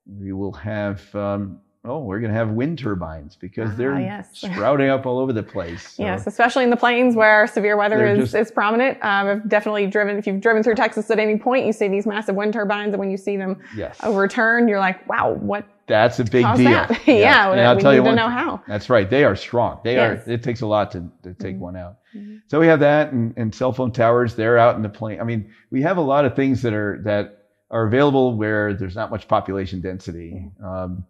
We 0.05 0.31
will 0.31 0.53
have. 0.53 1.13
Um, 1.13 1.59
oh, 1.87 1.99
we're 1.99 2.19
going 2.19 2.31
to 2.31 2.37
have 2.37 2.49
wind 2.49 2.77
turbines 2.77 3.35
because 3.35 3.71
Ah, 3.71 3.75
they're 3.75 3.99
yes. 3.99 4.29
sprouting 4.33 4.89
up 4.89 5.05
all 5.05 5.19
over 5.19 5.33
the 5.33 5.43
place. 5.43 5.93
So, 5.93 6.03
Yes, 6.03 6.27
especially 6.27 6.63
in 6.63 6.69
the 6.69 6.75
plains 6.77 7.15
where 7.15 7.47
severe 7.47 7.77
weather 7.77 8.05
is, 8.05 8.19
just- 8.19 8.35
is 8.35 8.51
prominent. 8.51 8.97
Um, 9.03 9.27
I've 9.27 9.49
definitely 9.49 9.87
driven, 9.87 10.17
if 10.17 10.27
you've 10.27 10.41
driven 10.41 10.63
through 10.63 10.75
Texas 10.75 11.09
at 11.09 11.19
any 11.19 11.37
point, 11.37 11.65
you 11.65 11.73
see 11.73 11.87
these 11.87 12.05
massive 12.05 12.35
wind 12.35 12.53
turbines, 12.53 12.93
and 12.93 12.99
when 12.99 13.09
you 13.09 13.17
see 13.17 13.37
them 13.37 13.57
Yes. 13.75 13.97
overturned, 14.03 14.69
you're 14.69 14.79
like, 14.79 15.07
wow, 15.07 15.31
what 15.33 15.65
That's 15.87 16.19
a 16.19 16.23
big 16.25 16.45
deal. 16.55 16.65
that? 16.71 16.99
yeah, 17.07 17.51
And 17.51 17.61
I'll 17.61 17.75
we 17.75 17.81
tell 17.81 17.91
need 17.91 17.97
you 17.97 18.03
to 18.03 18.07
one. 18.09 18.15
know 18.17 18.29
how. 18.29 18.61
That's 18.67 18.89
right. 18.89 19.09
They 19.09 19.23
are 19.23 19.35
strong. 19.35 19.79
They 19.83 19.95
Yes. 19.95 20.27
are. 20.27 20.31
It 20.31 20.43
takes 20.43 20.61
a 20.61 20.67
lot 20.67 20.91
to, 20.91 21.03
to 21.23 21.33
take 21.33 21.55
Mhm. 21.55 21.59
one 21.59 21.75
out. 21.77 21.97
Mhm. 22.15 22.41
So 22.47 22.59
we 22.59 22.67
have 22.67 22.79
that, 22.81 23.13
and, 23.13 23.33
and 23.37 23.53
cell 23.55 23.71
phone 23.71 23.91
towers. 23.91 24.35
They're 24.35 24.57
out 24.57 24.75
in 24.75 24.81
the 24.81 24.89
plain. 24.89 25.19
I 25.21 25.23
mean, 25.23 25.49
we 25.71 25.81
have 25.83 25.97
a 25.97 26.01
lot 26.01 26.25
of 26.25 26.35
things 26.35 26.61
that 26.63 26.73
are 26.73 26.99
that 27.03 27.33
are 27.69 27.85
available 27.85 28.35
where 28.37 28.73
there's 28.73 28.95
not 28.95 29.11
much 29.11 29.27
population 29.27 29.81
density, 29.81 30.49
um, 30.63 31.03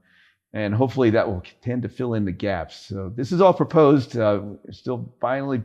and 0.58 0.74
hopefully 0.74 1.12
that 1.12 1.28
will 1.28 1.44
tend 1.62 1.84
to 1.84 1.90
fill 1.90 2.16
in 2.16 2.26
the 2.26 2.32
gaps. 2.32 2.76
So 2.88 3.14
this 3.16 3.32
is 3.32 3.42
all 3.42 3.54
proposed. 3.54 4.18
Uh, 4.18 4.42
we're 4.44 4.72
still 4.72 5.14
finally 5.22 5.62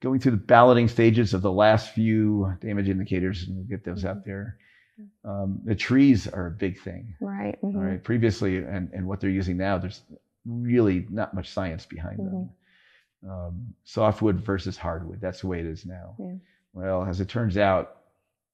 going 0.00 0.20
through 0.20 0.30
the 0.32 0.36
balloting 0.38 0.86
stages 0.86 1.34
of 1.34 1.42
the 1.42 1.50
last 1.50 1.92
few 1.94 2.54
damage 2.60 2.88
indicators, 2.88 3.42
and 3.48 3.56
we'll 3.56 3.66
get 3.66 3.84
those 3.84 4.04
out 4.04 4.24
there. 4.24 4.56
Um, 5.24 5.60
the 5.64 5.74
trees 5.74 6.28
are 6.28 6.46
a 6.46 6.50
big 6.50 6.78
thing. 6.80 7.14
Right. 7.20 7.58
mhm. 7.60 7.74
All 7.74 7.82
right. 7.82 8.02
Previously, 8.04 8.58
and, 8.58 8.88
and 8.92 9.06
what 9.06 9.20
they're 9.20 9.30
using 9.30 9.56
now, 9.56 9.78
there's 9.78 10.02
really 10.46 11.06
not 11.10 11.34
much 11.34 11.50
science 11.50 11.84
behind 11.84 12.18
them. 12.18 12.50
Um, 13.28 13.74
softwood 13.84 14.36
versus 14.44 14.76
hardwood. 14.76 15.20
That's 15.20 15.40
the 15.40 15.48
way 15.48 15.58
it 15.60 15.66
is 15.66 15.84
now. 15.84 16.14
Yeah. 16.18 16.34
Well, 16.72 17.04
as 17.04 17.20
it 17.20 17.28
turns 17.28 17.56
out, 17.58 17.96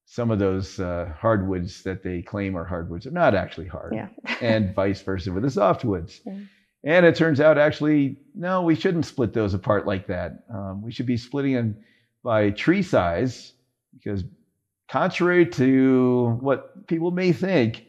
some 0.09 0.31
of 0.31 0.39
those 0.39 0.79
uh, 0.79 1.13
hardwoods 1.19 1.83
that 1.83 2.03
they 2.03 2.23
claim 2.23 2.57
are 2.57 2.65
hardwoods 2.65 3.07
are 3.07 3.11
not 3.11 3.35
actually 3.35 3.67
hard, 3.67 3.93
Yeah. 3.93 4.09
and 4.41 4.75
vice 4.75 5.03
versa 5.03 5.33
with 5.33 5.43
the 5.43 5.49
softwoods. 5.51 6.21
Yeah. 6.25 6.39
And 6.85 7.05
it 7.05 7.17
turns 7.17 7.41
out, 7.41 7.59
actually, 7.59 8.17
no, 8.35 8.63
we 8.63 8.77
shouldn't 8.77 9.05
split 9.07 9.33
those 9.33 9.53
apart 9.55 9.87
like 9.87 10.07
that. 10.07 10.45
Um, 10.53 10.83
we 10.83 10.93
should 10.93 11.07
be 11.07 11.17
splitting 11.17 11.55
them 11.55 11.77
by 12.23 12.51
tree 12.51 12.83
size 12.83 13.53
because, 13.93 14.23
contrary 14.89 15.45
to 15.47 16.39
what 16.41 16.87
people 16.87 17.11
may 17.11 17.33
think, 17.33 17.87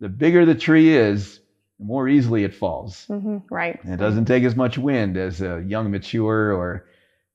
the 0.00 0.10
bigger 0.10 0.44
the 0.44 0.54
tree 0.54 0.94
is, 0.94 1.40
the 1.78 1.86
more 1.86 2.06
easily 2.08 2.44
it 2.44 2.54
falls. 2.54 3.06
hmm 3.06 3.38
Right. 3.50 3.82
And 3.84 3.94
it 3.94 3.96
doesn't 3.96 4.26
take 4.26 4.44
as 4.44 4.54
much 4.56 4.76
wind 4.76 5.16
as 5.16 5.40
a 5.40 5.64
young 5.66 5.90
mature 5.90 6.52
or, 6.52 6.84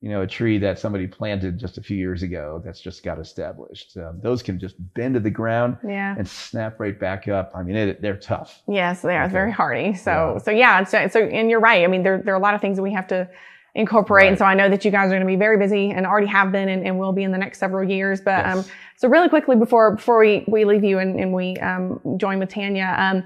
you 0.01 0.09
know, 0.09 0.21
a 0.21 0.27
tree 0.27 0.57
that 0.57 0.79
somebody 0.79 1.07
planted 1.07 1.57
just 1.59 1.77
a 1.77 1.81
few 1.81 1.97
years 1.97 2.23
ago 2.23 2.61
that's 2.63 2.79
just 2.79 3.03
got 3.03 3.19
established. 3.19 3.97
Um, 3.97 4.19
those 4.21 4.41
can 4.41 4.57
just 4.57 4.75
bend 4.93 5.15
to 5.15 5.19
the 5.19 5.29
ground 5.29 5.75
Yeah. 5.85 6.15
and 6.17 6.25
snap 6.27 6.79
right 6.79 6.97
back 6.97 7.27
up. 7.27 7.51
I 7.53 7.63
mean, 7.63 7.75
it, 7.75 8.01
they're 8.01 8.15
tough. 8.15 8.61
Yes, 8.67 9.01
they 9.01 9.17
are 9.17 9.23
Okay. 9.25 9.33
very 9.33 9.51
hardy. 9.51 9.93
So, 9.95 10.11
Yeah. 10.11 10.37
so 10.37 10.51
yeah. 10.51 10.83
So, 10.85 11.07
so, 11.09 11.19
and 11.25 11.49
you're 11.49 11.59
right. 11.59 11.83
I 11.83 11.87
mean, 11.87 12.03
there, 12.03 12.21
there 12.23 12.33
are 12.33 12.37
a 12.37 12.41
lot 12.41 12.53
of 12.55 12.61
things 12.61 12.77
that 12.77 12.83
we 12.83 12.93
have 12.93 13.07
to 13.07 13.29
incorporate. 13.75 14.29
And 14.29 14.37
so 14.37 14.45
I 14.45 14.55
know 14.55 14.67
that 14.69 14.83
you 14.83 14.89
guys 14.91 15.07
are 15.07 15.09
going 15.09 15.21
to 15.21 15.27
be 15.27 15.35
very 15.35 15.57
busy 15.57 15.91
and 15.91 16.05
already 16.05 16.27
have 16.27 16.51
been 16.51 16.69
and, 16.69 16.85
and 16.85 16.97
will 16.97 17.11
be 17.13 17.23
in 17.23 17.31
the 17.31 17.37
next 17.37 17.59
several 17.59 17.87
years. 17.87 18.19
But, 18.19 18.45
um, 18.45 18.65
so 18.97 19.07
really 19.07 19.29
quickly 19.29 19.55
before, 19.55 19.95
before 19.95 20.19
we, 20.19 20.43
we 20.47 20.65
leave 20.65 20.83
you 20.83 20.97
and, 20.99 21.19
and 21.19 21.33
we, 21.33 21.55
um, 21.57 21.99
join 22.17 22.39
with 22.39 22.49
Tanya, 22.49 22.95
um, 22.97 23.23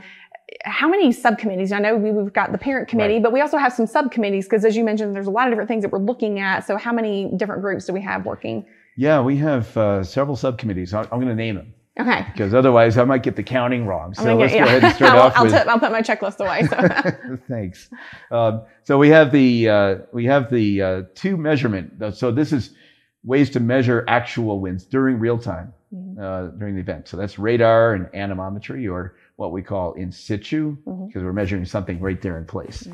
how 0.65 0.87
many 0.89 1.11
subcommittees? 1.11 1.71
I 1.71 1.79
know 1.79 1.95
we- 1.95 2.11
we've 2.11 2.33
got 2.33 2.51
the 2.51 2.57
parent 2.57 2.87
committee, 2.87 3.15
Right. 3.15 3.23
but 3.23 3.31
we 3.33 3.41
also 3.41 3.57
have 3.57 3.73
some 3.73 3.87
subcommittees 3.87 4.45
because 4.45 4.65
as 4.65 4.75
you 4.75 4.83
mentioned, 4.83 5.15
there's 5.15 5.27
a 5.27 5.31
lot 5.31 5.47
of 5.47 5.51
different 5.51 5.67
things 5.69 5.83
that 5.83 5.91
we're 5.91 5.99
looking 5.99 6.39
at. 6.39 6.65
So 6.65 6.77
how 6.77 6.93
many 6.93 7.31
different 7.37 7.61
groups 7.61 7.85
do 7.85 7.93
we 7.93 8.01
have 8.01 8.25
working? 8.25 8.65
Yeah, 8.97 9.21
we 9.21 9.37
have 9.37 9.75
uh, 9.77 10.03
several 10.03 10.35
subcommittees. 10.35 10.93
I'm 10.93 11.05
going 11.09 11.27
to 11.27 11.35
name 11.35 11.55
them 11.55 11.73
Okay. 11.99 12.25
because 12.31 12.53
otherwise 12.53 12.97
I 12.97 13.03
might 13.05 13.23
get 13.23 13.35
the 13.35 13.43
counting 13.43 13.85
wrong. 13.87 14.13
So 14.13 14.35
let's 14.35 14.53
go 14.53 14.59
ahead 14.63 14.83
and 14.83 14.93
start 14.95 15.13
I'll, 15.15 15.21
off 15.21 15.33
I'll, 15.35 15.43
with. 15.45 15.53
I'll 15.55 15.79
put 15.79 15.91
my 15.91 16.01
checklist 16.01 16.39
away. 16.39 16.63
So. 16.67 17.37
Thanks. 17.49 17.89
Um, 18.31 18.61
so 18.83 18.97
we 18.97 19.09
have 19.09 19.31
the 19.31 19.69
uh, 19.69 19.95
we 20.11 20.25
have 20.25 20.51
the 20.51 20.81
uh, 20.81 21.01
two 21.15 21.37
measurement. 21.37 21.93
So 22.15 22.31
this 22.31 22.51
is 22.53 22.75
ways 23.23 23.49
to 23.51 23.59
measure 23.59 24.03
actual 24.07 24.59
winds 24.59 24.85
during 24.85 25.17
real 25.17 25.37
time 25.39 25.73
Mhm. 25.95 26.19
uh, 26.19 26.51
during 26.57 26.75
the 26.75 26.81
event. 26.81 27.07
So 27.07 27.17
that's 27.17 27.37
radar 27.39 27.93
and 27.93 28.07
anemometry, 28.13 28.87
or 28.91 29.15
what 29.35 29.51
we 29.51 29.61
call 29.61 29.93
in 29.93 30.11
situ, 30.11 30.77
Mhm. 30.85 31.07
because 31.07 31.23
we're 31.23 31.33
measuring 31.33 31.65
something 31.65 31.99
right 31.99 32.21
there 32.21 32.37
in 32.37 32.45
place. 32.45 32.87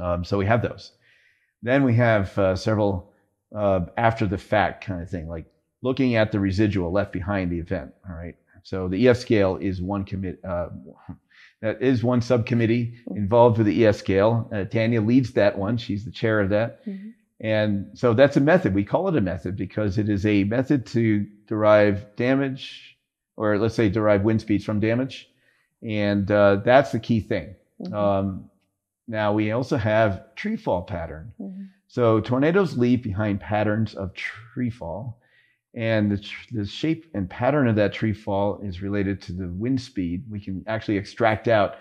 Um, 0.00 0.24
so 0.24 0.38
we 0.38 0.46
have 0.46 0.62
those. 0.62 0.92
Then 1.62 1.82
we 1.84 1.94
have 1.94 2.36
uh, 2.38 2.56
several 2.56 3.12
uh, 3.54 3.86
after 3.96 4.26
the 4.26 4.38
fact 4.38 4.84
kind 4.84 5.00
of 5.00 5.08
thing, 5.08 5.28
like 5.28 5.46
looking 5.82 6.16
at 6.16 6.32
the 6.32 6.40
residual 6.40 6.92
left 6.92 7.12
behind 7.12 7.50
the 7.50 7.58
event. 7.58 7.92
All 8.08 8.14
right. 8.14 8.34
So 8.64 8.88
the 8.88 9.06
EF 9.08 9.16
scale 9.18 9.56
is 9.56 9.80
one 9.80 10.04
commit. 10.04 10.40
Uh, 10.44 10.68
that 11.62 11.80
is 11.80 12.02
one 12.02 12.20
subcommittee 12.20 12.94
involved 13.14 13.58
with 13.58 13.66
the 13.68 13.84
EF 13.86 13.96
scale. 13.96 14.48
Uh, 14.52 14.64
Tanya 14.64 15.00
leads 15.00 15.32
that 15.34 15.56
one. 15.56 15.76
She's 15.76 16.04
the 16.04 16.10
chair 16.10 16.40
of 16.40 16.50
that. 16.50 16.84
Mhm. 16.86 17.12
And 17.40 17.86
so 17.94 18.14
that's 18.14 18.36
a 18.36 18.40
method. 18.40 18.74
We 18.74 18.84
call 18.84 19.08
it 19.08 19.16
a 19.16 19.20
method 19.20 19.56
because 19.56 19.96
it 19.98 20.08
is 20.08 20.26
a 20.26 20.44
method 20.44 20.86
to 20.86 21.26
derive 21.46 22.04
damage, 22.16 22.98
or 23.36 23.58
let's 23.58 23.74
say 23.74 23.88
derive 23.88 24.22
wind 24.24 24.40
speeds 24.40 24.64
from 24.64 24.80
damage. 24.80 25.28
And 25.86 26.28
uh, 26.30 26.56
that's 26.64 26.90
the 26.92 26.98
key 26.98 27.20
thing. 27.20 27.54
Mhm. 27.80 27.92
Um, 27.94 28.50
now 29.06 29.32
we 29.32 29.52
also 29.52 29.76
have 29.76 30.34
tree 30.34 30.56
fall 30.56 30.82
pattern. 30.82 31.32
Mhm. 31.40 31.68
So 31.86 32.20
tornadoes 32.20 32.76
leave 32.76 33.02
behind 33.02 33.40
patterns 33.40 33.94
of 33.94 34.12
tree 34.14 34.70
fall, 34.70 35.20
and 35.74 36.10
the, 36.10 36.18
tr- 36.18 36.48
the 36.54 36.66
shape 36.66 37.04
and 37.14 37.30
pattern 37.30 37.68
of 37.68 37.76
that 37.76 37.92
tree 37.92 38.12
fall 38.12 38.58
is 38.62 38.82
related 38.82 39.22
to 39.22 39.32
the 39.32 39.48
wind 39.48 39.80
speed. 39.80 40.24
We 40.28 40.40
can 40.40 40.64
actually 40.66 40.96
extract 40.96 41.46
out 41.46 41.76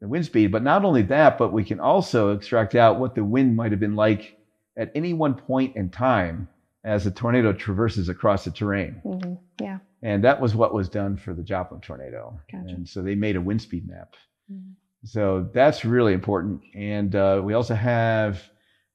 the 0.00 0.08
wind 0.08 0.24
speed, 0.26 0.50
but 0.50 0.62
not 0.64 0.84
only 0.84 1.02
that, 1.02 1.38
but 1.38 1.52
we 1.52 1.62
can 1.64 1.78
also 1.78 2.32
extract 2.34 2.74
out 2.74 2.98
what 2.98 3.14
the 3.14 3.24
wind 3.24 3.54
might 3.56 3.70
have 3.70 3.80
been 3.80 3.94
like 3.96 4.36
at 4.76 4.90
any 4.94 5.12
one 5.14 5.34
point 5.34 5.76
in 5.76 5.88
time 5.90 6.48
as 6.84 7.04
the 7.04 7.10
tornado 7.10 7.52
traverses 7.52 8.08
across 8.08 8.44
the 8.44 8.50
terrain. 8.50 9.00
Mhm. 9.04 9.38
Yeah. 9.60 9.78
And 10.02 10.22
that 10.24 10.40
was 10.40 10.54
what 10.54 10.74
was 10.74 10.88
done 10.88 11.16
for 11.16 11.34
the 11.34 11.42
Joplin 11.42 11.80
tornado. 11.80 12.38
Gotcha. 12.52 12.64
And 12.74 12.88
so 12.88 13.02
they 13.02 13.14
made 13.14 13.36
a 13.36 13.40
wind 13.40 13.62
speed 13.62 13.88
map. 13.88 14.14
Mhm. 14.52 14.72
So 15.04 15.48
that's 15.54 15.84
really 15.84 16.12
important. 16.12 16.60
And 16.74 17.14
uh, 17.14 17.40
we 17.44 17.54
also 17.54 17.74
have 17.74 18.42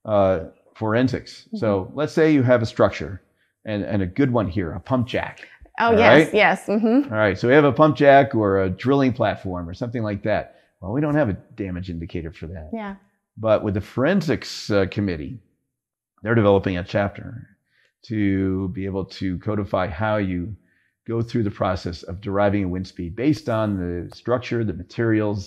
uh, 0.06 0.46
forensics. 0.76 1.48
So 1.56 1.86
Mm-hmm. 1.86 1.98
let's 1.98 2.14
say 2.14 2.34
you 2.34 2.44
have 2.44 2.62
a 2.62 2.66
structure 2.66 3.22
and, 3.66 3.84
and 3.84 4.02
a 4.02 4.06
good 4.08 4.32
one 4.32 4.48
here, 4.48 4.72
a 4.74 4.80
pump 4.80 5.08
jack. 5.08 5.48
Oh, 5.80 5.88
All 5.88 5.98
yes, 5.98 6.26
right. 6.26 6.34
yes. 6.34 6.66
Mm-hmm. 6.68 7.14
All 7.14 7.20
right. 7.20 7.38
So 7.38 7.48
we 7.48 7.54
have 7.54 7.64
a 7.66 7.72
pump 7.72 7.96
jack 7.96 8.36
or 8.36 8.62
a 8.62 8.70
drilling 8.70 9.14
platform 9.14 9.68
or 9.70 9.74
something 9.74 10.04
like 10.04 10.24
that. 10.24 10.56
Well, 10.82 10.92
we 10.92 11.02
don't 11.02 11.16
have 11.16 11.30
a 11.30 11.34
damage 11.56 11.90
indicator 11.90 12.32
for 12.32 12.48
that. 12.48 12.70
Yeah. 12.74 12.96
But 13.38 13.64
with 13.64 13.76
the 13.76 13.82
forensics 13.82 14.70
uh, 14.70 14.86
committee, 14.92 15.40
they're 16.24 16.36
developing 16.36 16.78
a 16.78 16.84
chapter 16.84 17.48
to 18.08 18.68
be 18.70 18.86
able 18.86 19.06
to 19.06 19.38
codify 19.40 19.88
how 19.88 20.18
you 20.18 20.56
go 21.12 21.22
through 21.22 21.44
the 21.44 21.52
process 21.64 21.98
of 22.04 22.22
deriving 22.22 22.64
a 22.64 22.68
wind 22.76 22.88
speed 22.88 23.12
based 23.16 23.48
on 23.50 23.68
the 23.82 23.94
structure, 24.16 24.64
the 24.64 24.74
materials, 24.86 25.42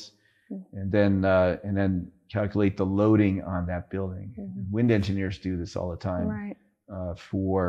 and 0.79 0.89
then 0.99 1.13
uh, 1.25 1.57
and 1.67 1.75
then 1.81 1.93
calculate 2.31 2.77
the 2.77 2.85
loading 3.01 3.43
on 3.55 3.67
that 3.67 3.85
building. 3.95 4.29
Mhm. 4.39 4.71
Wind 4.77 4.91
engineers 4.91 5.39
do 5.39 5.53
this 5.57 5.73
all 5.77 5.91
the 5.91 6.03
time 6.13 6.27
Right. 6.29 6.57
uh, 6.95 7.15
for 7.31 7.65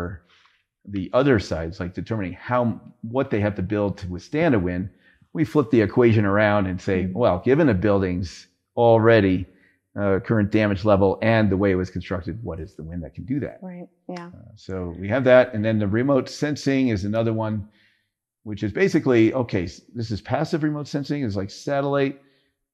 the 0.95 1.09
other 1.19 1.37
sides, 1.39 1.79
like 1.79 1.93
determining 1.93 2.33
how 2.49 2.79
what 3.15 3.27
they 3.31 3.39
have 3.45 3.55
to 3.55 3.63
build 3.73 3.91
to 4.01 4.05
withstand 4.15 4.51
a 4.55 4.59
wind. 4.69 4.89
We 5.33 5.43
flip 5.45 5.67
the 5.71 5.81
equation 5.81 6.25
around 6.25 6.63
and 6.67 6.77
say, 6.87 6.97
Mhm. 7.05 7.13
well, 7.23 7.37
given 7.49 7.67
a 7.69 7.73
building's 7.87 8.47
already 8.75 9.37
uh, 9.97 10.19
current 10.29 10.51
damage 10.51 10.83
level 10.83 11.17
and 11.21 11.49
the 11.49 11.55
way 11.63 11.71
it 11.71 11.75
was 11.83 11.89
constructed, 11.89 12.35
what 12.43 12.59
is 12.59 12.75
the 12.75 12.83
wind 12.83 13.01
that 13.03 13.13
can 13.17 13.23
do 13.33 13.39
that? 13.39 13.57
Right. 13.61 13.87
Yeah. 14.09 14.29
So 14.55 14.93
we 14.99 15.07
have 15.07 15.23
that, 15.23 15.53
and 15.53 15.63
then 15.63 15.79
the 15.79 15.87
remote 15.87 16.27
sensing 16.27 16.89
is 16.89 17.05
another 17.05 17.31
one, 17.45 17.55
which 18.45 18.61
is 18.61 18.71
basically 18.71 19.33
okay. 19.33 19.67
This 19.95 20.11
is 20.11 20.21
passive 20.21 20.61
remote 20.61 20.87
sensing, 20.87 21.23
is 21.23 21.35
like 21.35 21.49
satellite, 21.49 22.21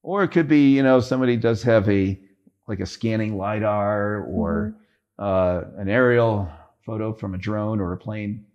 or 0.03 0.21
it 0.21 0.27
could 0.27 0.47
be 0.47 0.75
you 0.75 0.84
know 0.84 0.99
somebody 0.99 1.38
does 1.38 1.63
have 1.63 1.89
a 1.89 2.19
like 2.67 2.81
a 2.81 2.86
scanning 2.86 3.38
lidar 3.38 4.23
or 4.23 4.75
uh, 5.17 5.62
an 5.77 5.89
aerial 5.89 6.51
photo 6.86 7.13
from 7.13 7.36
a 7.36 7.38
drone 7.38 7.79
or 7.79 7.93
a 7.93 7.97
plane, 7.97 8.45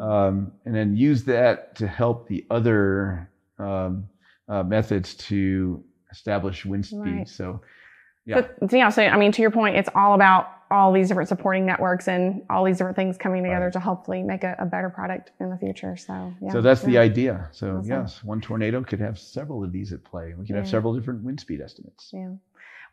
um, 0.00 0.50
and 0.64 0.74
then 0.74 0.96
use 0.96 1.22
that 1.24 1.76
to 1.76 1.86
help 1.86 2.26
the 2.26 2.44
other 2.50 3.30
um, 3.60 4.08
uh, 4.48 4.64
methods 4.64 5.14
to 5.14 5.82
establish 6.10 6.66
wind 6.66 6.84
speed. 6.84 6.98
Right. 6.98 7.28
So 7.28 7.60
yeah. 8.26 8.48
But 8.58 8.72
yeah, 8.72 8.88
so 8.88 9.04
I 9.04 9.16
mean, 9.16 9.30
to 9.30 9.42
your 9.42 9.52
point, 9.52 9.76
it's 9.76 9.88
all 9.94 10.14
about 10.14 10.50
all 10.70 10.92
these 10.92 11.08
different 11.08 11.28
supporting 11.28 11.64
networks 11.64 12.08
and 12.08 12.42
all 12.50 12.64
these 12.64 12.76
different 12.78 12.96
things 12.96 13.16
coming 13.16 13.42
together 13.42 13.66
Right. 13.66 13.72
to 13.72 13.80
hopefully 13.80 14.22
make 14.22 14.44
a, 14.44 14.54
a 14.58 14.66
better 14.66 14.90
product 14.90 15.32
in 15.40 15.48
the 15.50 15.56
future. 15.56 15.96
So 15.96 16.32
yeah. 16.42 16.52
So 16.52 16.60
that's 16.60 16.82
the 16.82 16.98
idea. 16.98 17.48
So 17.52 17.76
Awesome. 17.78 17.88
yes, 17.88 18.22
one 18.24 18.40
tornado 18.40 18.82
could 18.84 19.00
have 19.00 19.18
several 19.18 19.64
of 19.64 19.72
these 19.72 19.92
at 19.92 20.04
play. 20.04 20.34
We 20.38 20.46
could 20.46 20.56
have 20.56 20.68
several 20.68 20.94
different 20.94 21.22
wind 21.24 21.40
speed 21.40 21.60
estimates. 21.60 22.10
Yeah. 22.12 22.30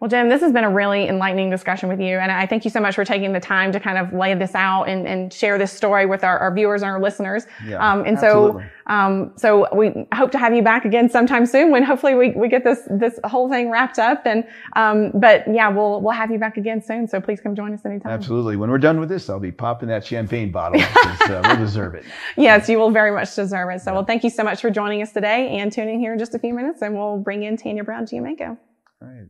Well, 0.01 0.09
Jim, 0.09 0.27
this 0.27 0.41
has 0.41 0.51
been 0.51 0.65
a 0.65 0.69
really 0.69 1.07
enlightening 1.07 1.49
discussion 1.49 1.87
with 1.87 2.01
you. 2.01 2.17
And 2.17 2.29
I 2.31 2.45
thank 2.45 2.65
you 2.65 2.69
so 2.69 2.81
much 2.81 2.95
for 2.95 3.05
taking 3.05 3.31
the 3.31 3.39
time 3.39 3.71
to 3.71 3.79
kind 3.79 3.97
of 3.97 4.11
lay 4.13 4.33
this 4.35 4.53
out 4.53 4.83
and, 4.83 5.07
and 5.07 5.31
share 5.31 5.57
this 5.57 5.71
story 5.71 6.05
with 6.05 6.23
our, 6.23 6.37
our 6.37 6.53
viewers 6.53 6.81
and 6.81 6.91
our 6.91 7.01
listeners. 7.01 7.45
Yeah, 7.65 7.77
Um, 7.77 7.99
and 8.05 8.17
absolutely. 8.17 8.63
so, 8.63 8.93
um, 8.93 9.31
so 9.37 9.73
we 9.73 10.05
hope 10.13 10.31
to 10.31 10.37
have 10.37 10.53
you 10.53 10.61
back 10.61 10.83
again 10.83 11.09
sometime 11.09 11.45
soon 11.45 11.71
when 11.71 11.81
hopefully 11.83 12.13
we, 12.13 12.31
we 12.31 12.49
get 12.49 12.65
this, 12.65 12.81
this 12.89 13.17
whole 13.23 13.49
thing 13.49 13.71
wrapped 13.71 13.97
up. 13.97 14.23
And, 14.25 14.43
um, 14.75 15.11
but 15.15 15.43
yeah, 15.51 15.69
we'll, 15.69 16.01
we'll 16.01 16.13
have 16.13 16.29
you 16.29 16.39
back 16.39 16.57
again 16.57 16.81
soon. 16.81 17.07
So 17.07 17.21
please 17.21 17.39
come 17.39 17.55
join 17.55 17.73
us 17.73 17.85
anytime. 17.85 18.11
absolutely. 18.11 18.57
When 18.57 18.69
we're 18.69 18.77
done 18.77 18.99
with 18.99 19.07
this, 19.09 19.29
I'll 19.29 19.39
be 19.39 19.51
popping 19.53 19.87
that 19.89 20.05
champagne 20.05 20.51
bottle. 20.51 20.81
uh, 20.81 21.41
we'll 21.45 21.55
deserve 21.55 21.95
it. 21.95 22.03
Yes, 22.37 22.67
you 22.67 22.77
will 22.79 22.91
very 22.91 23.11
much 23.11 23.33
deserve 23.33 23.69
it. 23.73 23.81
So, 23.81 23.93
well, 23.93 24.03
thank 24.03 24.23
you 24.25 24.29
so 24.29 24.43
much 24.43 24.59
for 24.61 24.69
joining 24.69 25.01
us 25.01 25.13
today 25.13 25.57
and 25.57 25.71
tuning 25.71 25.99
here 25.99 26.11
in 26.11 26.19
just 26.19 26.35
a 26.35 26.39
few 26.39 26.53
minutes 26.53 26.81
and 26.81 26.93
we'll 26.95 27.17
bring 27.17 27.43
in 27.43 27.55
Tanya 27.55 27.83
Brown 27.83 28.05
Giammanco. 28.05 28.57
All 29.01 29.07
right. 29.07 29.27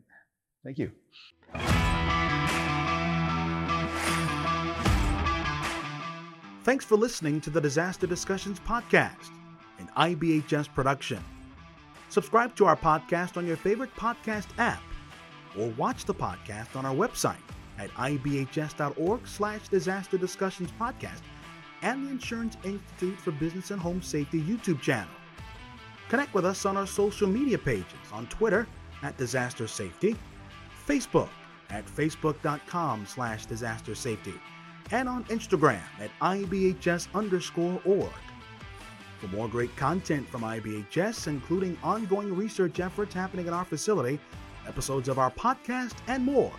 Thank 0.66 0.80
you. 0.80 0.92
Thanks 6.64 6.84
for 6.84 6.96
listening 6.96 7.40
to 7.42 7.52
the 7.52 7.62
Disaster 7.62 8.08
Discussions 8.08 8.60
Podcast, 8.60 9.30
an 9.78 9.88
IBHS 9.96 10.74
production. 10.74 11.24
Subscribe 12.10 12.56
to 12.56 12.66
our 12.66 12.76
podcast 12.76 13.38
on 13.38 13.46
your 13.46 13.58
favorite 13.58 13.96
podcast 13.96 14.48
app 14.58 14.82
or 15.60 15.68
watch 15.78 16.06
the 16.06 16.16
podcast 16.16 16.76
on 16.76 16.84
our 16.84 16.96
website 16.96 17.36
at 17.78 17.92
ibhs.org 17.92 19.28
slash 19.28 19.68
disaster 19.68 20.18
discussions 20.18 20.72
podcast 20.80 21.22
and 21.84 22.08
the 22.08 22.10
Insurance 22.10 22.58
Institute 22.64 23.20
for 23.20 23.32
Business 23.32 23.70
and 23.70 23.80
Home 23.80 24.02
Safety 24.02 24.42
YouTube 24.42 24.82
channel. 24.82 25.14
Connect 26.10 26.34
with 26.34 26.46
us 26.46 26.66
on 26.66 26.76
our 26.76 26.88
social 26.88 27.28
media 27.28 27.60
pages 27.60 27.86
on 28.12 28.26
Twitter 28.28 28.68
at 29.04 29.16
Disaster 29.18 29.68
Safety, 29.68 30.16
Facebook 30.88 31.30
at 31.70 31.86
facebook.com 31.86 33.06
slash 33.06 33.46
disaster 33.46 33.96
safety, 33.96 34.34
and 34.92 35.10
on 35.10 35.24
Instagram 35.26 35.82
at 36.00 36.12
IBHS 36.22 37.08
underscore 37.14 37.82
org. 37.86 38.12
For 39.20 39.28
more 39.28 39.48
great 39.48 39.76
content 39.76 40.28
from 40.30 40.42
IBHS, 40.42 41.28
including 41.28 41.78
ongoing 41.84 42.36
research 42.36 42.80
efforts 42.80 43.14
happening 43.14 43.48
at 43.48 43.54
our 43.54 43.66
facility, 43.66 44.20
episodes 44.68 45.10
of 45.10 45.18
our 45.18 45.32
podcast, 45.32 45.96
and 46.08 46.24
more, 46.24 46.52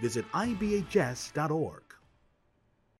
visit 0.00 0.24
IBHS.org. 0.32 1.89